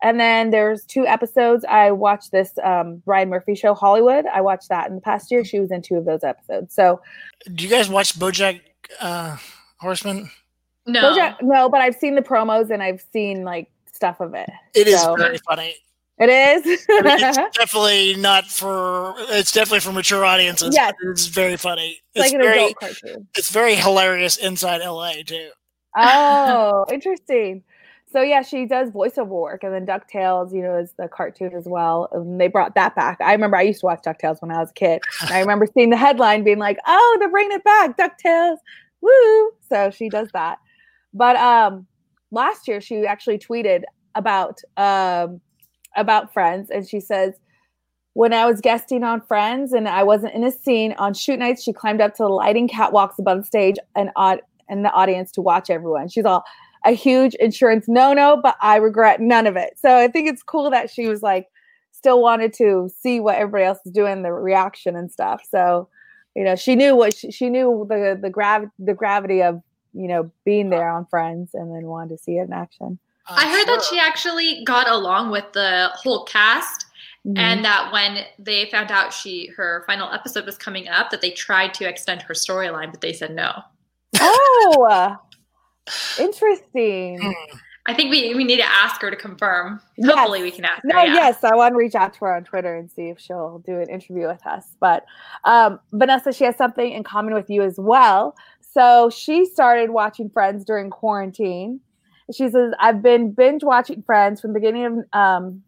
And 0.00 0.20
then 0.20 0.50
there's 0.50 0.84
two 0.84 1.06
episodes. 1.06 1.64
I 1.68 1.90
watched 1.90 2.30
this 2.30 2.52
um, 2.62 3.02
Ryan 3.04 3.30
Murphy 3.30 3.56
show, 3.56 3.74
Hollywood. 3.74 4.26
I 4.26 4.42
watched 4.42 4.68
that 4.68 4.88
in 4.88 4.94
the 4.94 5.00
past 5.00 5.30
year. 5.30 5.44
She 5.44 5.58
was 5.58 5.72
in 5.72 5.82
two 5.82 5.96
of 5.96 6.04
those 6.04 6.22
episodes. 6.22 6.72
So, 6.72 7.00
do 7.52 7.64
you 7.64 7.70
guys 7.70 7.88
watch 7.88 8.14
BoJack 8.14 8.60
uh, 9.00 9.38
Horseman? 9.80 10.30
No, 10.88 11.12
Bojack, 11.12 11.36
no, 11.42 11.68
but 11.68 11.82
I've 11.82 11.94
seen 11.94 12.14
the 12.14 12.22
promos 12.22 12.70
and 12.70 12.82
I've 12.82 13.04
seen 13.12 13.44
like 13.44 13.70
stuff 13.92 14.20
of 14.20 14.34
it. 14.34 14.48
It 14.74 14.86
so. 14.88 15.14
is 15.14 15.20
very 15.20 15.38
funny. 15.38 15.74
It 16.18 16.30
is. 16.30 16.62
it's 16.88 17.56
definitely 17.56 18.16
not 18.16 18.46
for. 18.46 19.14
It's 19.28 19.52
definitely 19.52 19.80
for 19.80 19.92
mature 19.92 20.24
audiences. 20.24 20.74
Yeah, 20.74 20.90
it's 21.04 21.26
very 21.26 21.56
funny. 21.56 22.00
It's, 22.14 22.24
like 22.24 22.32
an 22.32 22.40
very, 22.40 22.58
adult 22.58 22.76
cartoon. 22.76 23.28
It's 23.36 23.50
very 23.50 23.76
hilarious 23.76 24.36
inside 24.36 24.78
LA 24.78 25.22
too. 25.24 25.50
Oh, 25.96 26.86
interesting. 26.92 27.62
So 28.10 28.22
yeah, 28.22 28.40
she 28.42 28.64
does 28.64 28.90
voiceover 28.90 29.28
work, 29.28 29.62
and 29.62 29.72
then 29.72 29.86
Ducktales, 29.86 30.52
you 30.52 30.62
know, 30.62 30.76
is 30.78 30.92
the 30.98 31.08
cartoon 31.08 31.52
as 31.54 31.66
well. 31.66 32.08
And 32.12 32.40
they 32.40 32.48
brought 32.48 32.74
that 32.74 32.96
back. 32.96 33.20
I 33.20 33.32
remember 33.32 33.58
I 33.58 33.62
used 33.62 33.80
to 33.80 33.86
watch 33.86 34.02
Ducktales 34.04 34.40
when 34.40 34.50
I 34.50 34.58
was 34.58 34.70
a 34.70 34.74
kid. 34.74 35.02
And 35.20 35.30
I 35.30 35.40
remember 35.40 35.66
seeing 35.72 35.90
the 35.90 35.96
headline 35.96 36.42
being 36.42 36.58
like, 36.58 36.78
"Oh, 36.86 37.16
they're 37.20 37.30
bringing 37.30 37.52
it 37.52 37.64
back, 37.64 37.96
Ducktales, 37.96 38.56
woo!" 39.02 39.52
So 39.68 39.90
she 39.90 40.08
does 40.08 40.28
that. 40.32 40.58
But 41.14 41.36
um, 41.36 41.86
last 42.30 42.68
year 42.68 42.80
she 42.80 43.06
actually 43.06 43.38
tweeted 43.38 43.82
about 44.14 44.60
um, 44.76 45.40
about 45.96 46.32
Friends, 46.32 46.70
and 46.70 46.88
she 46.88 47.00
says, 47.00 47.34
"When 48.14 48.32
I 48.32 48.46
was 48.46 48.60
guesting 48.60 49.04
on 49.04 49.20
Friends 49.22 49.72
and 49.72 49.88
I 49.88 50.02
wasn't 50.02 50.34
in 50.34 50.44
a 50.44 50.50
scene 50.50 50.94
on 50.98 51.14
shoot 51.14 51.38
nights, 51.38 51.62
she 51.62 51.72
climbed 51.72 52.00
up 52.00 52.14
to 52.16 52.24
the 52.24 52.28
lighting 52.28 52.68
catwalks 52.68 53.18
above 53.18 53.38
the 53.38 53.44
stage 53.44 53.76
and 53.96 54.10
and 54.68 54.84
the 54.84 54.92
audience 54.92 55.32
to 55.32 55.40
watch 55.40 55.70
everyone. 55.70 56.08
She's 56.08 56.24
all." 56.24 56.44
A 56.84 56.92
huge 56.92 57.34
insurance 57.34 57.86
no 57.88 58.12
no, 58.12 58.38
but 58.40 58.56
I 58.62 58.76
regret 58.76 59.20
none 59.20 59.48
of 59.48 59.56
it. 59.56 59.74
So 59.76 59.96
I 59.96 60.06
think 60.06 60.28
it's 60.28 60.44
cool 60.44 60.70
that 60.70 60.88
she 60.88 61.08
was 61.08 61.22
like, 61.22 61.48
still 61.98 62.22
wanted 62.22 62.52
to 62.54 62.88
see 63.00 63.18
what 63.20 63.36
everybody 63.36 63.64
else 63.64 63.80
is 63.84 63.92
doing, 63.92 64.22
the 64.22 64.32
reaction 64.32 64.96
and 64.96 65.10
stuff. 65.10 65.42
So, 65.50 65.88
you 66.36 66.44
know, 66.44 66.54
she 66.54 66.76
knew 66.76 66.94
what 66.94 67.14
she, 67.14 67.30
she 67.32 67.50
knew 67.50 67.84
the 67.88 68.18
the 68.20 68.30
grav 68.30 68.66
the 68.78 68.94
gravity 68.94 69.42
of 69.42 69.60
you 69.92 70.08
know, 70.08 70.30
being 70.44 70.70
there 70.70 70.88
on 70.88 71.06
Friends 71.06 71.50
and 71.54 71.74
then 71.74 71.86
wanted 71.86 72.16
to 72.16 72.18
see 72.18 72.38
it 72.38 72.42
in 72.42 72.52
action. 72.52 72.98
Uh, 73.28 73.36
I 73.38 73.50
heard 73.50 73.66
sure. 73.66 73.76
that 73.76 73.84
she 73.84 73.98
actually 73.98 74.64
got 74.64 74.88
along 74.88 75.30
with 75.30 75.52
the 75.52 75.90
whole 75.94 76.24
cast 76.24 76.86
mm-hmm. 77.26 77.36
and 77.36 77.64
that 77.64 77.92
when 77.92 78.24
they 78.38 78.70
found 78.70 78.90
out 78.90 79.12
she 79.12 79.48
her 79.56 79.84
final 79.86 80.10
episode 80.12 80.46
was 80.46 80.56
coming 80.56 80.88
up 80.88 81.10
that 81.10 81.20
they 81.20 81.30
tried 81.30 81.74
to 81.74 81.88
extend 81.88 82.22
her 82.22 82.34
storyline 82.34 82.90
but 82.90 83.00
they 83.00 83.12
said 83.12 83.34
no. 83.34 83.62
Oh. 84.18 85.16
interesting. 86.18 87.34
I 87.86 87.94
think 87.94 88.10
we, 88.10 88.34
we 88.34 88.44
need 88.44 88.58
to 88.58 88.68
ask 88.68 89.00
her 89.00 89.10
to 89.10 89.16
confirm. 89.16 89.80
Yes. 89.96 90.14
Hopefully, 90.14 90.42
we 90.42 90.50
can 90.50 90.66
ask 90.66 90.82
her. 90.82 90.88
No, 90.88 91.02
yeah. 91.02 91.14
yes, 91.14 91.42
I 91.42 91.54
want 91.54 91.72
to 91.72 91.76
reach 91.78 91.94
out 91.94 92.12
to 92.14 92.20
her 92.20 92.36
on 92.36 92.44
Twitter 92.44 92.76
and 92.76 92.90
see 92.90 93.08
if 93.08 93.18
she'll 93.18 93.60
do 93.60 93.80
an 93.80 93.88
interview 93.88 94.26
with 94.26 94.46
us. 94.46 94.76
But 94.78 95.06
um, 95.44 95.80
Vanessa, 95.92 96.34
she 96.34 96.44
has 96.44 96.54
something 96.56 96.92
in 96.92 97.02
common 97.02 97.32
with 97.32 97.48
you 97.48 97.62
as 97.62 97.76
well. 97.78 98.36
So 98.72 99.10
she 99.10 99.44
started 99.44 99.90
watching 99.90 100.30
Friends 100.30 100.64
during 100.64 100.90
quarantine. 100.90 101.80
She 102.34 102.48
says, 102.50 102.72
"I've 102.78 103.02
been 103.02 103.32
binge 103.32 103.64
watching 103.64 104.02
Friends 104.02 104.40
from 104.40 104.52
beginning 104.52 104.84
of 104.84 104.98
um, 105.12 105.62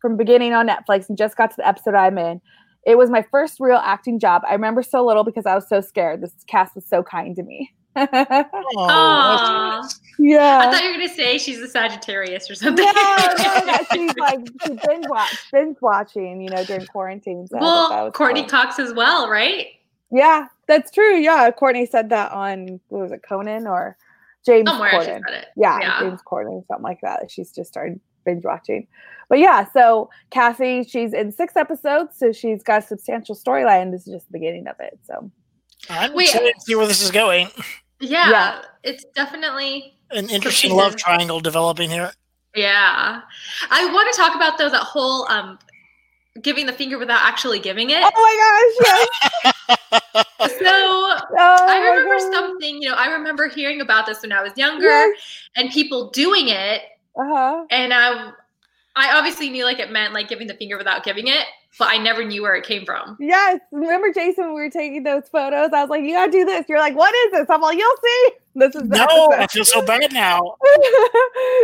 from 0.00 0.16
beginning 0.16 0.52
on 0.52 0.68
Netflix 0.68 1.08
and 1.08 1.16
just 1.16 1.36
got 1.36 1.50
to 1.50 1.56
the 1.56 1.66
episode 1.66 1.94
I'm 1.94 2.18
in. 2.18 2.40
It 2.86 2.96
was 2.96 3.10
my 3.10 3.24
first 3.30 3.58
real 3.60 3.76
acting 3.76 4.18
job. 4.18 4.42
I 4.48 4.52
remember 4.54 4.82
so 4.82 5.04
little 5.04 5.22
because 5.22 5.46
I 5.46 5.54
was 5.54 5.68
so 5.68 5.80
scared. 5.80 6.22
This 6.22 6.32
cast 6.46 6.74
was 6.74 6.86
so 6.86 7.02
kind 7.02 7.36
to 7.36 7.42
me." 7.42 7.70
Aww. 7.96 9.82
Yeah. 10.18 10.58
I 10.58 10.70
thought 10.70 10.82
you 10.82 10.90
were 10.90 10.98
gonna 10.98 11.08
say 11.08 11.38
she's 11.38 11.58
a 11.60 11.68
Sagittarius 11.68 12.48
or 12.48 12.54
something. 12.54 12.84
No, 12.84 13.62
no, 13.66 13.76
she's 13.92 14.16
like 14.18 14.40
she 14.64 14.74
binge 14.86 15.06
watch 15.08 15.36
binge 15.52 15.76
watching, 15.80 16.40
you 16.40 16.50
know, 16.50 16.64
during 16.64 16.86
quarantine. 16.86 17.46
So 17.48 17.58
well, 17.60 18.12
Courteney 18.12 18.42
cool. 18.42 18.50
Cox 18.50 18.78
as 18.78 18.94
well, 18.94 19.28
right? 19.28 19.66
Yeah, 20.12 20.46
that's 20.70 20.90
true. 20.90 21.16
Yeah, 21.16 21.50
Courteney 21.50 21.84
said 21.84 22.10
that 22.10 22.30
on 22.32 22.80
what 22.88 23.02
was 23.02 23.12
it, 23.12 23.22
Conan 23.28 23.66
or 23.66 23.96
James 24.46 24.70
Somewhere 24.70 24.92
Corden? 24.92 25.22
Yeah, 25.56 25.78
yeah, 25.80 26.00
James 26.00 26.20
Corden, 26.22 26.64
something 26.68 26.84
like 26.84 27.00
that. 27.02 27.30
She's 27.30 27.52
just 27.52 27.70
started 27.70 28.00
binge 28.24 28.44
watching. 28.44 28.86
But 29.28 29.40
yeah, 29.40 29.66
so 29.72 30.10
Kathy, 30.30 30.84
she's 30.84 31.12
in 31.12 31.32
six 31.32 31.56
episodes, 31.56 32.16
so 32.16 32.32
she's 32.32 32.62
got 32.62 32.84
a 32.84 32.86
substantial 32.86 33.34
storyline. 33.34 33.90
This 33.90 34.06
is 34.06 34.14
just 34.14 34.26
the 34.28 34.38
beginning 34.38 34.68
of 34.68 34.76
it. 34.78 34.98
So 35.04 35.30
I'm 35.88 36.14
Wait, 36.14 36.28
excited 36.28 36.54
to 36.54 36.60
see 36.60 36.74
where 36.76 36.86
this 36.86 37.02
is 37.02 37.10
going. 37.10 37.48
Yeah, 38.00 38.30
yeah. 38.30 38.62
it's 38.82 39.04
definitely 39.14 39.94
an 40.10 40.30
interesting 40.30 40.72
love 40.74 40.96
triangle 40.96 41.40
developing 41.40 41.90
here. 41.90 42.12
Yeah, 42.54 43.20
I 43.70 43.92
want 43.92 44.12
to 44.12 44.20
talk 44.20 44.34
about 44.34 44.56
though 44.56 44.70
that 44.70 44.82
whole 44.82 45.28
um 45.30 45.58
giving 46.42 46.66
the 46.66 46.72
finger 46.72 46.98
without 46.98 47.20
actually 47.22 47.58
giving 47.58 47.90
it. 47.90 48.02
Oh 48.02 48.10
my 48.14 48.84
gosh, 48.86 49.08
yes. 49.50 50.58
so 50.58 50.66
oh 50.66 51.26
I 51.38 51.92
remember 51.94 52.18
something, 52.32 52.82
you 52.82 52.88
know, 52.88 52.94
I 52.94 53.12
remember 53.12 53.48
hearing 53.48 53.80
about 53.80 54.06
this 54.06 54.22
when 54.22 54.32
I 54.32 54.42
was 54.42 54.52
younger 54.56 54.86
yes. 54.86 55.18
and 55.56 55.70
people 55.70 56.10
doing 56.10 56.48
it. 56.48 56.82
Uh-huh. 57.16 57.64
And 57.70 57.92
I 57.92 58.32
I 58.96 59.16
obviously 59.16 59.50
knew 59.50 59.64
like 59.64 59.78
it 59.78 59.90
meant 59.90 60.14
like 60.14 60.28
giving 60.28 60.46
the 60.46 60.54
finger 60.54 60.76
without 60.76 61.04
giving 61.04 61.26
it, 61.26 61.46
but 61.78 61.88
I 61.88 61.98
never 61.98 62.24
knew 62.24 62.42
where 62.42 62.54
it 62.54 62.64
came 62.64 62.84
from. 62.84 63.16
Yes. 63.20 63.60
Remember 63.72 64.12
Jason 64.12 64.46
when 64.46 64.54
we 64.54 64.60
were 64.60 64.70
taking 64.70 65.02
those 65.02 65.28
photos? 65.28 65.70
I 65.72 65.80
was 65.80 65.90
like, 65.90 66.02
you 66.02 66.12
gotta 66.12 66.30
do 66.30 66.44
this. 66.44 66.66
You're 66.68 66.78
like, 66.78 66.96
what 66.96 67.14
is 67.14 67.32
this? 67.32 67.46
I'm 67.50 67.60
like, 67.60 67.78
you'll 67.78 67.96
see. 68.02 68.30
This 68.54 68.74
is 68.74 68.82
No, 68.84 69.04
episode. 69.04 69.32
I 69.34 69.46
feel 69.46 69.64
so 69.64 69.82
bad 69.82 70.12
now. 70.12 70.56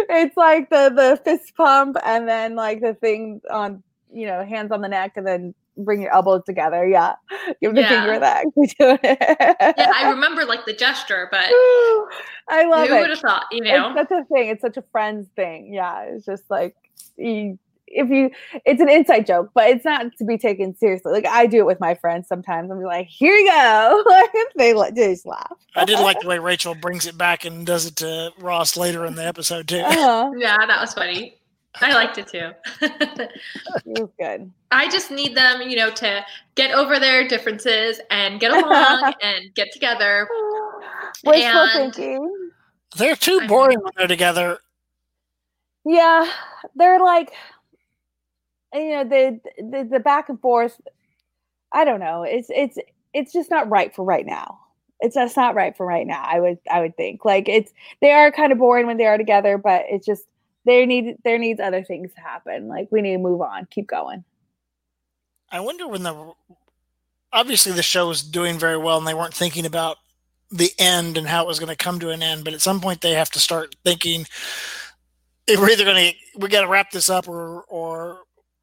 it's 0.09 0.37
like 0.37 0.71
the 0.71 0.91
the 0.95 1.21
fist 1.25 1.55
pump 1.57 1.97
and 2.05 2.29
then 2.29 2.55
like 2.55 2.81
the 2.81 2.95
thing 2.95 3.41
on 3.51 3.83
you 4.13 4.27
know, 4.27 4.45
hands 4.45 4.73
on 4.73 4.81
the 4.81 4.89
neck 4.89 5.13
and 5.17 5.27
then 5.27 5.55
bring 5.77 6.01
your 6.01 6.13
elbows 6.13 6.43
together. 6.45 6.87
Yeah. 6.87 7.15
Give 7.61 7.75
the 7.75 7.83
yeah. 7.83 7.89
finger 7.89 8.19
that. 8.19 8.47
yeah, 9.79 9.93
I 9.95 10.11
remember 10.11 10.45
like 10.45 10.65
the 10.65 10.73
gesture, 10.73 11.29
but 11.31 11.45
I 12.49 12.65
love 12.69 12.89
who 12.89 12.97
it. 12.97 13.01
would 13.01 13.11
have 13.11 13.19
thought, 13.19 13.45
you 13.51 13.63
know? 13.63 13.95
It's 13.97 14.09
such 14.09 14.19
a 14.19 14.25
thing. 14.25 14.49
It's 14.49 14.63
such 14.63 14.77
a 14.77 14.85
friends 14.93 15.29
thing. 15.37 15.73
Yeah. 15.73 16.03
It's 16.03 16.25
just 16.25 16.45
like 16.49 16.77
you, 17.17 17.59
if 17.89 18.11
you 18.11 18.31
it's 18.65 18.81
an 18.81 18.89
inside 18.89 19.27
joke, 19.27 19.51
but 19.55 19.69
it's 19.69 19.85
not 19.85 20.07
to 20.19 20.25
be 20.25 20.39
taken 20.39 20.77
seriously. 20.77 21.13
Like 21.13 21.27
I 21.27 21.47
do 21.47 21.59
it 21.59 21.67
with 21.67 21.81
my 21.81 21.95
friends 21.95 22.27
sometimes. 22.27 22.71
I'm 22.71 22.83
like, 22.83 23.07
here 23.07 23.35
you 23.35 23.49
go. 23.51 24.05
they, 24.57 24.73
they 24.73 25.13
just 25.13 25.27
laugh. 25.27 25.57
I 25.75 25.85
did 25.85 26.01
like 26.01 26.21
the 26.21 26.29
way 26.29 26.39
Rachel 26.39 26.75
brings 26.75 27.07
it 27.07 27.17
back 27.17 27.45
and 27.45 27.67
does 27.67 27.87
it 27.87 27.97
to 27.97 28.33
Ross 28.39 28.77
later 28.77 29.05
in 29.07 29.15
the 29.15 29.27
episode 29.27 29.69
too. 29.69 29.81
Uh-huh. 29.81 30.31
Yeah, 30.37 30.57
that 30.67 30.81
was 30.81 30.95
funny. 30.95 31.37
I 31.81 31.93
liked 31.93 32.19
it 32.19 32.27
too. 32.29 32.51
it 32.81 33.31
was 33.85 34.11
good. 34.19 34.51
I 34.71 34.89
just 34.89 35.11
need 35.11 35.37
them, 35.37 35.63
you 35.63 35.77
know, 35.77 35.91
to 35.91 36.25
get 36.55 36.73
over 36.73 36.99
their 36.99 37.29
differences 37.29 38.01
and 38.11 38.41
get 38.41 38.53
along 38.53 39.15
and 39.23 39.55
get 39.55 39.73
together. 39.73 40.29
Wishful 41.25 41.61
and 41.61 41.95
thinking. 41.95 42.51
They're 42.97 43.17
too 43.17 43.47
boring 43.47 43.79
when 43.81 43.93
they're 43.97 44.07
together. 44.07 44.59
Yeah, 45.85 46.31
they're 46.75 47.01
like, 47.01 47.33
you 48.73 48.91
know, 48.91 49.05
the, 49.05 49.41
the 49.59 49.89
the 49.93 50.01
back 50.01 50.29
and 50.29 50.41
forth. 50.41 50.81
I 51.73 51.85
don't 51.85 52.01
know. 52.01 52.23
It's 52.23 52.49
it's 52.51 52.79
it's 53.13 53.33
just 53.33 53.51
not 53.51 53.69
right 53.69 53.95
for 53.95 54.05
right 54.05 54.27
now. 54.27 54.61
It's 55.01 55.15
just 55.15 55.37
not 55.37 55.55
right 55.55 55.77
for 55.77 55.85
right 55.85 56.07
now. 56.07 56.23
I 56.25 56.41
would 56.41 56.59
I 56.71 56.81
would 56.81 56.97
think 56.97 57.25
like 57.25 57.49
it's 57.49 57.73
they 58.01 58.13
are 58.13 58.33
kind 58.33 58.51
of 58.51 58.59
boring 58.59 58.87
when 58.87 58.97
they 58.97 59.07
are 59.07 59.19
together, 59.19 59.59
but 59.59 59.85
it's 59.89 60.07
just 60.07 60.25
there 60.67 60.85
need 60.85 61.17
there 61.25 61.39
needs 61.39 61.61
other 61.61 61.83
things 61.83 62.13
to 62.15 62.21
happen. 62.21 62.69
Like 62.69 62.89
we 62.91 63.01
need 63.01 63.13
to 63.13 63.19
move 63.19 63.41
on, 63.41 63.67
keep 63.71 63.87
going. 63.87 64.25
I 65.51 65.61
wonder 65.61 65.89
when 65.89 66.03
the 66.03 66.33
obviously 67.33 67.73
the 67.73 67.83
show 67.83 68.09
was 68.09 68.23
doing 68.23 68.59
very 68.59 68.77
well 68.77 68.99
and 68.99 69.07
they 69.07 69.15
weren't 69.15 69.35
thinking 69.35 69.65
about 69.65 69.97
the 70.51 70.71
end 70.79 71.17
and 71.17 71.27
how 71.27 71.43
it 71.43 71.49
was 71.49 71.59
going 71.59 71.71
to 71.71 71.77
come 71.77 71.99
to 72.01 72.11
an 72.11 72.23
end, 72.23 72.45
but 72.45 72.55
at 72.55 72.61
some 72.61 72.81
point 72.81 73.01
they 73.01 73.13
have 73.13 73.31
to 73.31 73.41
start 73.41 73.75
thinking 73.85 74.27
if 75.47 75.59
we're 75.59 75.71
either 75.71 75.85
going 75.85 76.13
to 76.13 76.39
we 76.39 76.49
got 76.49 76.63
to 76.63 76.69
wrap 76.69 76.91
this 76.91 77.09
up 77.09 77.29
or 77.29 77.63
or 77.63 78.21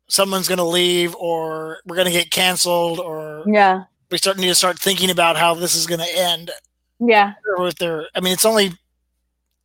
someone's 0.07 0.47
going 0.47 0.57
to 0.59 0.63
leave 0.63 1.15
or 1.15 1.79
we're 1.85 1.95
going 1.95 2.05
to 2.05 2.11
get 2.11 2.29
canceled 2.29 2.99
or 2.99 3.43
yeah 3.47 3.85
we 4.11 4.17
start 4.17 4.37
need 4.37 4.47
to 4.47 4.55
start 4.55 4.77
thinking 4.77 5.09
about 5.09 5.37
how 5.37 5.55
this 5.55 5.75
is 5.75 5.87
going 5.87 5.99
to 5.99 6.17
end 6.17 6.51
Yeah. 6.99 7.33
With 7.57 7.77
their, 7.79 8.07
I 8.15 8.19
mean, 8.19 8.33
it's 8.33 8.45
only 8.45 8.73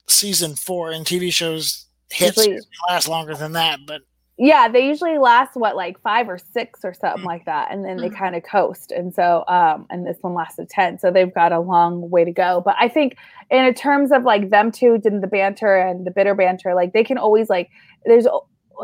season 0.06 0.56
four, 0.56 0.90
and 0.90 1.04
TV 1.04 1.32
shows 1.32 1.86
hits 2.10 2.46
last 2.88 3.08
longer 3.08 3.34
than 3.34 3.52
that, 3.52 3.80
but 3.86 4.02
yeah 4.38 4.68
they 4.68 4.86
usually 4.86 5.18
last 5.18 5.56
what 5.56 5.76
like 5.76 6.00
five 6.00 6.28
or 6.28 6.38
six 6.38 6.84
or 6.84 6.94
something 6.94 7.18
mm-hmm. 7.18 7.26
like 7.26 7.44
that 7.44 7.70
and 7.70 7.84
then 7.84 7.96
they 7.96 8.06
mm-hmm. 8.06 8.16
kind 8.16 8.36
of 8.36 8.42
coast 8.44 8.92
and 8.92 9.12
so 9.12 9.44
um 9.48 9.84
and 9.90 10.06
this 10.06 10.16
one 10.20 10.32
lasted 10.32 10.68
10 10.70 10.98
so 10.98 11.10
they've 11.10 11.34
got 11.34 11.52
a 11.52 11.60
long 11.60 12.08
way 12.08 12.24
to 12.24 12.30
go 12.30 12.62
but 12.64 12.76
i 12.78 12.88
think 12.88 13.16
in 13.50 13.74
terms 13.74 14.12
of 14.12 14.22
like 14.22 14.50
them 14.50 14.70
two 14.70 14.96
did 14.98 15.20
the 15.20 15.26
banter 15.26 15.76
and 15.76 16.06
the 16.06 16.10
bitter 16.10 16.34
banter 16.34 16.74
like 16.74 16.92
they 16.92 17.04
can 17.04 17.18
always 17.18 17.50
like 17.50 17.68
there's 18.06 18.26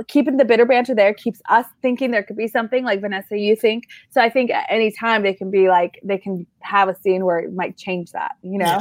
keeping 0.09 0.38
the 0.38 0.45
bitter 0.45 0.66
banter 0.66 0.93
there 0.93 1.14
keeps 1.14 1.40
us 1.49 1.66
thinking 1.81 2.11
there 2.11 2.25
could 2.25 2.37
be 2.37 2.49
something 2.49 2.85
like 2.85 3.00
vanessa 3.00 3.38
you 3.38 3.54
think 3.54 3.85
so 4.11 4.21
i 4.21 4.28
think 4.28 4.50
at 4.50 4.66
any 4.69 4.90
time 4.90 5.23
they 5.23 5.35
can 5.35 5.52
be 5.52 5.69
like 5.69 6.00
they 6.02 6.19
can 6.19 6.45
have 6.61 6.88
a 6.88 6.97
scene 6.97 7.25
where 7.25 7.38
it 7.38 7.54
might 7.54 7.76
change 7.76 8.11
that 8.11 8.33
you 8.43 8.59
know 8.59 8.66
yeah. 8.66 8.81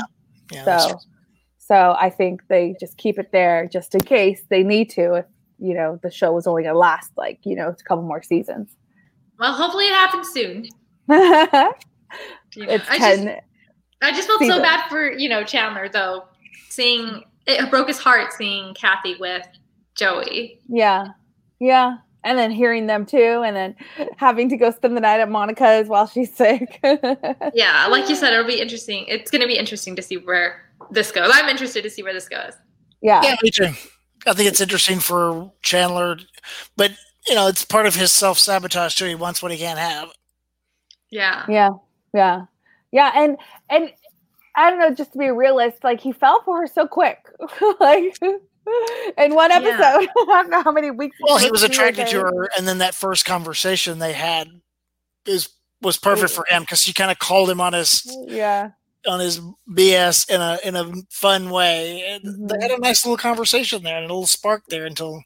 Yeah, 0.51 0.77
so 0.77 0.99
so 1.67 1.95
i 1.99 2.09
think 2.09 2.41
they 2.47 2.75
just 2.79 2.97
keep 2.97 3.17
it 3.17 3.31
there 3.31 3.67
just 3.71 3.93
in 3.95 4.01
case 4.01 4.41
they 4.49 4.63
need 4.63 4.89
to 4.89 5.13
if 5.15 5.25
you 5.63 5.73
know 5.73 5.99
the 6.03 6.11
show 6.11 6.31
was 6.31 6.45
only 6.45 6.63
going 6.63 6.73
to 6.73 6.79
last 6.79 7.11
like 7.17 7.39
you 7.43 7.55
know 7.55 7.69
a 7.69 7.75
couple 7.75 8.03
more 8.03 8.21
seasons. 8.21 8.75
Well, 9.39 9.53
hopefully 9.53 9.85
it 9.85 9.93
happens 9.93 10.27
soon. 10.29 10.63
you 11.07 12.65
know, 12.67 12.73
it's 12.73 12.89
I 12.89 12.97
ten. 12.97 13.25
Just, 13.25 13.39
I 14.01 14.11
just 14.11 14.27
felt 14.27 14.39
seasons. 14.39 14.57
so 14.57 14.61
bad 14.61 14.87
for 14.89 15.11
you 15.11 15.29
know 15.29 15.43
Chandler 15.43 15.89
though, 15.89 16.25
seeing 16.69 17.23
it 17.47 17.69
broke 17.69 17.87
his 17.87 17.97
heart 17.97 18.33
seeing 18.33 18.73
Kathy 18.73 19.15
with 19.19 19.47
Joey. 19.95 20.59
Yeah, 20.67 21.07
yeah, 21.59 21.97
and 22.25 22.37
then 22.37 22.51
hearing 22.51 22.87
them 22.87 23.05
too, 23.05 23.41
and 23.45 23.55
then 23.55 23.75
having 24.17 24.49
to 24.49 24.57
go 24.57 24.69
spend 24.69 24.97
the 24.97 25.01
night 25.01 25.21
at 25.21 25.29
Monica's 25.29 25.87
while 25.87 26.07
she's 26.07 26.33
sick. 26.35 26.79
yeah, 27.53 27.87
like 27.87 28.09
you 28.09 28.15
said, 28.15 28.33
it'll 28.33 28.45
be 28.45 28.59
interesting. 28.59 29.05
It's 29.07 29.31
going 29.31 29.41
to 29.41 29.47
be 29.47 29.57
interesting 29.57 29.95
to 29.95 30.01
see 30.01 30.17
where 30.17 30.61
this 30.91 31.11
goes. 31.11 31.29
I'm 31.33 31.49
interested 31.49 31.83
to 31.83 31.89
see 31.89 32.03
where 32.03 32.13
this 32.13 32.27
goes. 32.27 32.53
Yeah, 33.01 33.21
yeah, 33.23 33.35
me 33.41 33.49
too. 33.49 33.73
I 34.25 34.33
think 34.33 34.49
it's 34.49 34.61
interesting 34.61 34.99
for 34.99 35.51
Chandler, 35.61 36.17
but 36.77 36.91
you 37.27 37.35
know, 37.35 37.47
it's 37.47 37.65
part 37.65 37.85
of 37.85 37.95
his 37.95 38.11
self 38.11 38.37
sabotage 38.37 38.95
too. 38.95 39.05
He 39.05 39.15
wants 39.15 39.41
what 39.41 39.51
he 39.51 39.57
can't 39.57 39.79
have. 39.79 40.09
Yeah. 41.09 41.45
Yeah. 41.47 41.69
Yeah. 42.13 42.45
Yeah. 42.91 43.11
And 43.15 43.37
and 43.69 43.91
I 44.55 44.69
don't 44.69 44.79
know, 44.79 44.93
just 44.93 45.13
to 45.13 45.17
be 45.17 45.27
a 45.27 45.33
realist, 45.33 45.83
like 45.83 46.01
he 46.01 46.11
fell 46.11 46.41
for 46.43 46.61
her 46.61 46.67
so 46.67 46.87
quick. 46.87 47.19
like 47.79 48.17
in 48.21 49.35
one 49.35 49.51
episode. 49.51 50.01
Yeah. 50.01 50.07
I 50.17 50.41
don't 50.41 50.49
know 50.49 50.63
how 50.63 50.71
many 50.71 50.91
weeks. 50.91 51.17
Well, 51.21 51.37
he 51.37 51.51
was 51.51 51.63
attracted 51.63 52.07
to 52.07 52.19
her, 52.19 52.49
and 52.57 52.67
then 52.67 52.79
that 52.79 52.95
first 52.95 53.25
conversation 53.25 53.99
they 53.99 54.13
had 54.13 54.49
is 55.25 55.49
was 55.81 55.97
perfect 55.97 56.31
for 56.31 56.45
him 56.49 56.63
because 56.63 56.81
she 56.81 56.93
kind 56.93 57.11
of 57.11 57.19
called 57.19 57.49
him 57.49 57.59
on 57.59 57.73
his 57.73 58.09
yeah 58.27 58.69
on 59.07 59.19
his 59.19 59.39
BS 59.69 60.29
in 60.29 60.41
a 60.41 60.59
in 60.63 60.75
a 60.75 60.91
fun 61.09 61.49
way. 61.49 62.03
And 62.07 62.23
mm-hmm. 62.23 62.47
they 62.47 62.61
had 62.61 62.71
a 62.71 62.79
nice 62.79 63.05
little 63.05 63.17
conversation 63.17 63.83
there 63.83 63.97
and 63.97 64.05
a 64.05 64.13
little 64.13 64.27
spark 64.27 64.63
there 64.69 64.85
until 64.85 65.21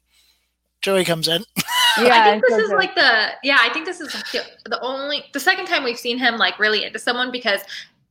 Joey 0.80 1.04
comes 1.04 1.28
in. 1.28 1.44
Yeah, 1.96 2.22
I 2.22 2.30
think 2.30 2.44
this 2.46 2.58
is 2.58 2.70
like 2.70 2.94
the 2.94 3.30
yeah. 3.42 3.56
I 3.58 3.72
think 3.72 3.84
this 3.84 4.00
is 4.00 4.12
the, 4.12 4.44
the 4.66 4.80
only 4.82 5.24
the 5.32 5.40
second 5.40 5.66
time 5.66 5.82
we've 5.82 5.98
seen 5.98 6.16
him 6.16 6.36
like 6.36 6.56
really 6.60 6.84
into 6.84 6.98
someone 7.00 7.32
because 7.32 7.60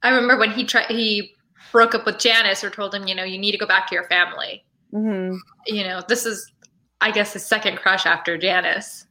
I 0.03 0.09
remember 0.09 0.37
when 0.37 0.51
he 0.51 0.65
tried 0.65 0.87
he 0.87 1.33
broke 1.71 1.95
up 1.95 2.05
with 2.05 2.19
Janice 2.19 2.65
or 2.65 2.69
told 2.69 2.93
him 2.93 3.07
you 3.07 3.15
know 3.15 3.23
you 3.23 3.37
need 3.37 3.53
to 3.53 3.57
go 3.57 3.65
back 3.65 3.87
to 3.87 3.95
your 3.95 4.03
family. 4.09 4.65
Mm-hmm. 4.93 5.37
You 5.67 5.83
know 5.85 6.01
this 6.05 6.25
is 6.25 6.51
I 6.99 7.11
guess 7.11 7.31
his 7.31 7.45
second 7.45 7.77
crush 7.77 8.05
after 8.05 8.37
Janice. 8.37 9.05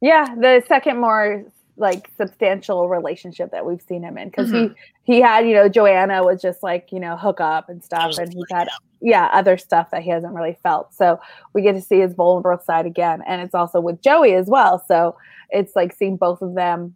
Yeah, 0.00 0.34
the 0.34 0.62
second 0.66 0.98
more 0.98 1.44
like 1.76 2.08
substantial 2.16 2.88
relationship 2.88 3.50
that 3.50 3.66
we've 3.66 3.82
seen 3.82 4.02
him 4.02 4.16
in. 4.16 4.28
Because 4.28 4.50
mm-hmm. 4.50 4.74
he 5.04 5.14
he 5.14 5.20
had 5.20 5.46
you 5.46 5.54
know 5.54 5.68
Joanna 5.68 6.22
was 6.22 6.40
just 6.40 6.62
like 6.62 6.88
you 6.92 7.00
know 7.00 7.16
hook 7.16 7.40
up 7.40 7.68
and 7.68 7.82
stuff 7.82 8.18
and 8.18 8.32
he's 8.32 8.44
had 8.50 8.68
yeah 9.00 9.28
other 9.32 9.56
stuff 9.56 9.90
that 9.90 10.02
he 10.02 10.10
hasn't 10.10 10.34
really 10.34 10.56
felt. 10.62 10.94
So 10.94 11.20
we 11.52 11.62
get 11.62 11.72
to 11.72 11.80
see 11.80 12.00
his 12.00 12.14
vulnerable 12.14 12.62
side 12.62 12.86
again 12.86 13.22
and 13.26 13.42
it's 13.42 13.54
also 13.54 13.80
with 13.80 14.00
Joey 14.02 14.34
as 14.34 14.46
well. 14.46 14.84
So 14.86 15.16
it's 15.50 15.74
like 15.74 15.94
seeing 15.94 16.16
both 16.16 16.42
of 16.42 16.54
them 16.54 16.94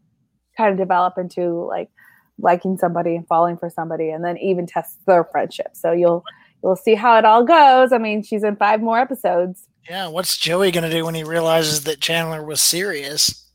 kind 0.56 0.72
of 0.72 0.78
develop 0.78 1.18
into 1.18 1.64
like 1.64 1.90
liking 2.38 2.76
somebody 2.78 3.16
and 3.16 3.26
falling 3.26 3.56
for 3.56 3.68
somebody 3.68 4.10
and 4.10 4.24
then 4.24 4.38
even 4.38 4.66
test 4.66 5.04
their 5.06 5.24
friendship. 5.24 5.70
So 5.72 5.92
you'll 5.92 6.24
you'll 6.62 6.76
see 6.76 6.94
how 6.94 7.18
it 7.18 7.24
all 7.24 7.44
goes. 7.44 7.92
I 7.92 7.98
mean 7.98 8.22
she's 8.22 8.44
in 8.44 8.54
five 8.56 8.80
more 8.80 8.98
episodes. 8.98 9.66
Yeah 9.88 10.06
what's 10.06 10.38
Joey 10.38 10.70
gonna 10.70 10.90
do 10.90 11.04
when 11.04 11.16
he 11.16 11.24
realizes 11.24 11.82
that 11.84 12.00
Chandler 12.00 12.44
was 12.44 12.60
serious 12.60 13.47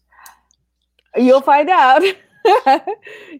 You'll 1.16 1.42
find 1.42 1.70
out. 1.70 2.02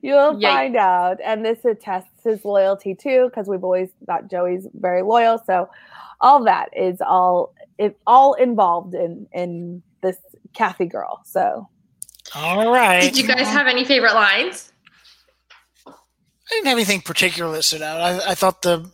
You'll 0.02 0.36
Yikes. 0.36 0.42
find 0.42 0.76
out. 0.76 1.18
And 1.24 1.46
this 1.46 1.66
attests 1.66 2.24
his 2.24 2.46
loyalty 2.46 2.96
too, 2.96 3.30
because 3.30 3.48
we've 3.48 3.64
always 3.64 3.90
thought 4.06 4.30
Joey's 4.30 4.68
very 4.74 5.02
loyal. 5.02 5.42
So 5.46 5.70
all 6.22 6.44
that 6.46 6.70
is 6.76 7.02
all 7.02 7.54
it 7.78 7.98
all 8.08 8.34
involved 8.34 8.94
in 8.94 9.28
in 9.34 9.84
this 10.02 10.18
Kathy 10.54 10.86
girl. 10.86 11.22
So 11.26 11.68
all 12.36 12.72
right. 12.72 13.02
Did 13.02 13.18
you 13.18 13.28
guys 13.28 13.48
have 13.48 13.68
any 13.68 13.84
favorite 13.84 14.14
lines? 14.14 14.72
I 15.86 15.92
didn't 16.50 16.68
have 16.68 16.78
anything 16.78 17.02
particular 17.02 17.52
that 17.54 17.64
stood 17.64 17.82
out. 17.82 18.02
I, 18.02 18.32
I 18.32 18.36
thought 18.36 18.62
the 18.62 18.90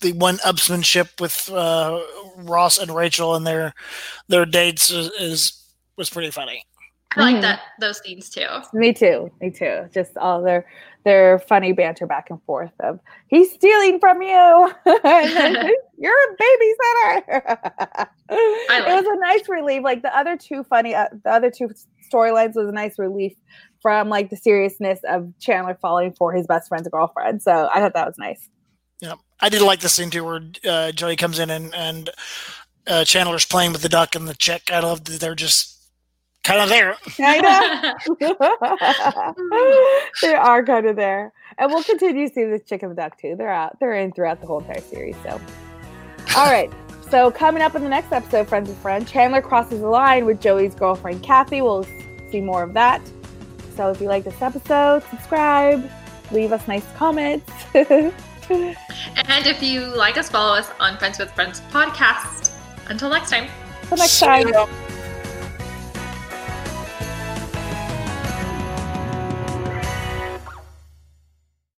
the 0.00 0.12
one 0.12 0.38
upsmanship 0.38 1.20
with 1.20 1.48
uh, 1.50 2.00
Ross 2.36 2.78
and 2.78 2.94
Rachel 2.94 3.34
and 3.34 3.46
their 3.46 3.72
their 4.28 4.44
dates 4.44 4.90
is, 4.90 5.10
is 5.18 5.64
was 5.96 6.10
pretty 6.10 6.30
funny. 6.30 6.64
I 7.16 7.20
like 7.20 7.34
mm-hmm. 7.34 7.42
that 7.42 7.60
those 7.80 8.02
scenes 8.02 8.30
too. 8.30 8.46
Me 8.72 8.92
too. 8.92 9.30
Me 9.40 9.50
too. 9.50 9.88
Just 9.92 10.16
all 10.16 10.42
their 10.42 10.66
their 11.04 11.38
funny 11.40 11.72
banter 11.72 12.06
back 12.06 12.30
and 12.30 12.42
forth 12.44 12.72
of 12.80 13.00
he's 13.28 13.52
stealing 13.52 13.98
from 13.98 14.22
you. 14.22 14.28
You're 15.98 16.14
a 16.14 16.36
babysitter. 16.36 17.46
like 18.68 18.86
it 18.86 19.04
was 19.04 19.06
a 19.06 19.18
nice 19.20 19.48
relief. 19.48 19.82
Like 19.82 20.02
the 20.02 20.16
other 20.16 20.36
two 20.36 20.64
funny, 20.64 20.94
uh, 20.94 21.08
the 21.24 21.30
other 21.30 21.50
two 21.50 21.70
storylines 22.12 22.54
was 22.54 22.68
a 22.68 22.72
nice 22.72 22.98
relief 22.98 23.34
from 23.80 24.08
like 24.08 24.30
the 24.30 24.36
seriousness 24.36 25.00
of 25.08 25.32
Chandler 25.40 25.76
falling 25.80 26.12
for 26.12 26.32
his 26.32 26.46
best 26.46 26.68
friend's 26.68 26.88
girlfriend. 26.88 27.42
So 27.42 27.68
I 27.72 27.80
thought 27.80 27.94
that 27.94 28.06
was 28.06 28.18
nice. 28.18 28.48
Yeah, 29.00 29.14
I 29.40 29.48
did 29.48 29.62
like 29.62 29.80
the 29.80 29.88
scene 29.88 30.10
too 30.10 30.24
where 30.24 30.40
uh, 30.68 30.92
Joey 30.92 31.16
comes 31.16 31.40
in 31.40 31.50
and 31.50 31.74
and 31.74 32.10
uh, 32.86 33.04
Chandler's 33.04 33.44
playing 33.44 33.72
with 33.72 33.82
the 33.82 33.88
duck 33.88 34.14
and 34.14 34.28
the 34.28 34.34
chick. 34.34 34.70
I 34.72 34.80
love 34.80 35.04
that 35.04 35.20
they're 35.20 35.34
just 35.34 35.81
kind 36.44 36.60
of 36.60 36.68
there. 36.68 36.96
Kind 37.16 37.46
of. 37.46 38.18
they 40.22 40.34
are 40.34 40.64
kind 40.64 40.86
of 40.86 40.96
there, 40.96 41.32
and 41.58 41.70
we'll 41.70 41.82
continue 41.82 42.28
to 42.28 42.34
see 42.34 42.44
this 42.44 42.62
chicken 42.62 42.88
and 42.88 42.96
duck 42.96 43.18
too. 43.18 43.34
They're 43.36 43.50
out. 43.50 43.78
They're 43.80 43.94
in 43.94 44.12
throughout 44.12 44.40
the 44.40 44.46
whole 44.46 44.60
entire 44.60 44.80
series. 44.80 45.16
So, 45.22 45.40
all 46.36 46.50
right. 46.50 46.72
So 47.10 47.30
coming 47.30 47.62
up 47.62 47.74
in 47.74 47.82
the 47.82 47.90
next 47.90 48.10
episode, 48.10 48.48
Friends 48.48 48.70
with 48.70 48.78
Friends, 48.78 49.10
Chandler 49.10 49.42
crosses 49.42 49.80
the 49.80 49.88
line 49.88 50.24
with 50.24 50.40
Joey's 50.40 50.74
girlfriend 50.74 51.22
Kathy. 51.22 51.60
We'll 51.60 51.86
see 52.30 52.40
more 52.40 52.62
of 52.62 52.72
that. 52.72 53.02
So 53.76 53.90
if 53.90 54.00
you 54.00 54.08
like 54.08 54.24
this 54.24 54.40
episode, 54.40 55.02
subscribe, 55.10 55.90
leave 56.30 56.52
us 56.52 56.66
nice 56.66 56.86
comments. 56.96 57.50
and 57.74 58.14
if 58.48 59.62
you 59.62 59.80
like 59.94 60.16
us, 60.16 60.30
follow 60.30 60.56
us 60.56 60.70
on 60.80 60.96
Friends 60.98 61.18
with 61.18 61.30
Friends 61.32 61.60
podcast. 61.70 62.52
Until 62.88 63.10
next 63.10 63.30
time. 63.30 63.48
Until 63.82 63.98
next 63.98 64.18
time. 64.18 64.48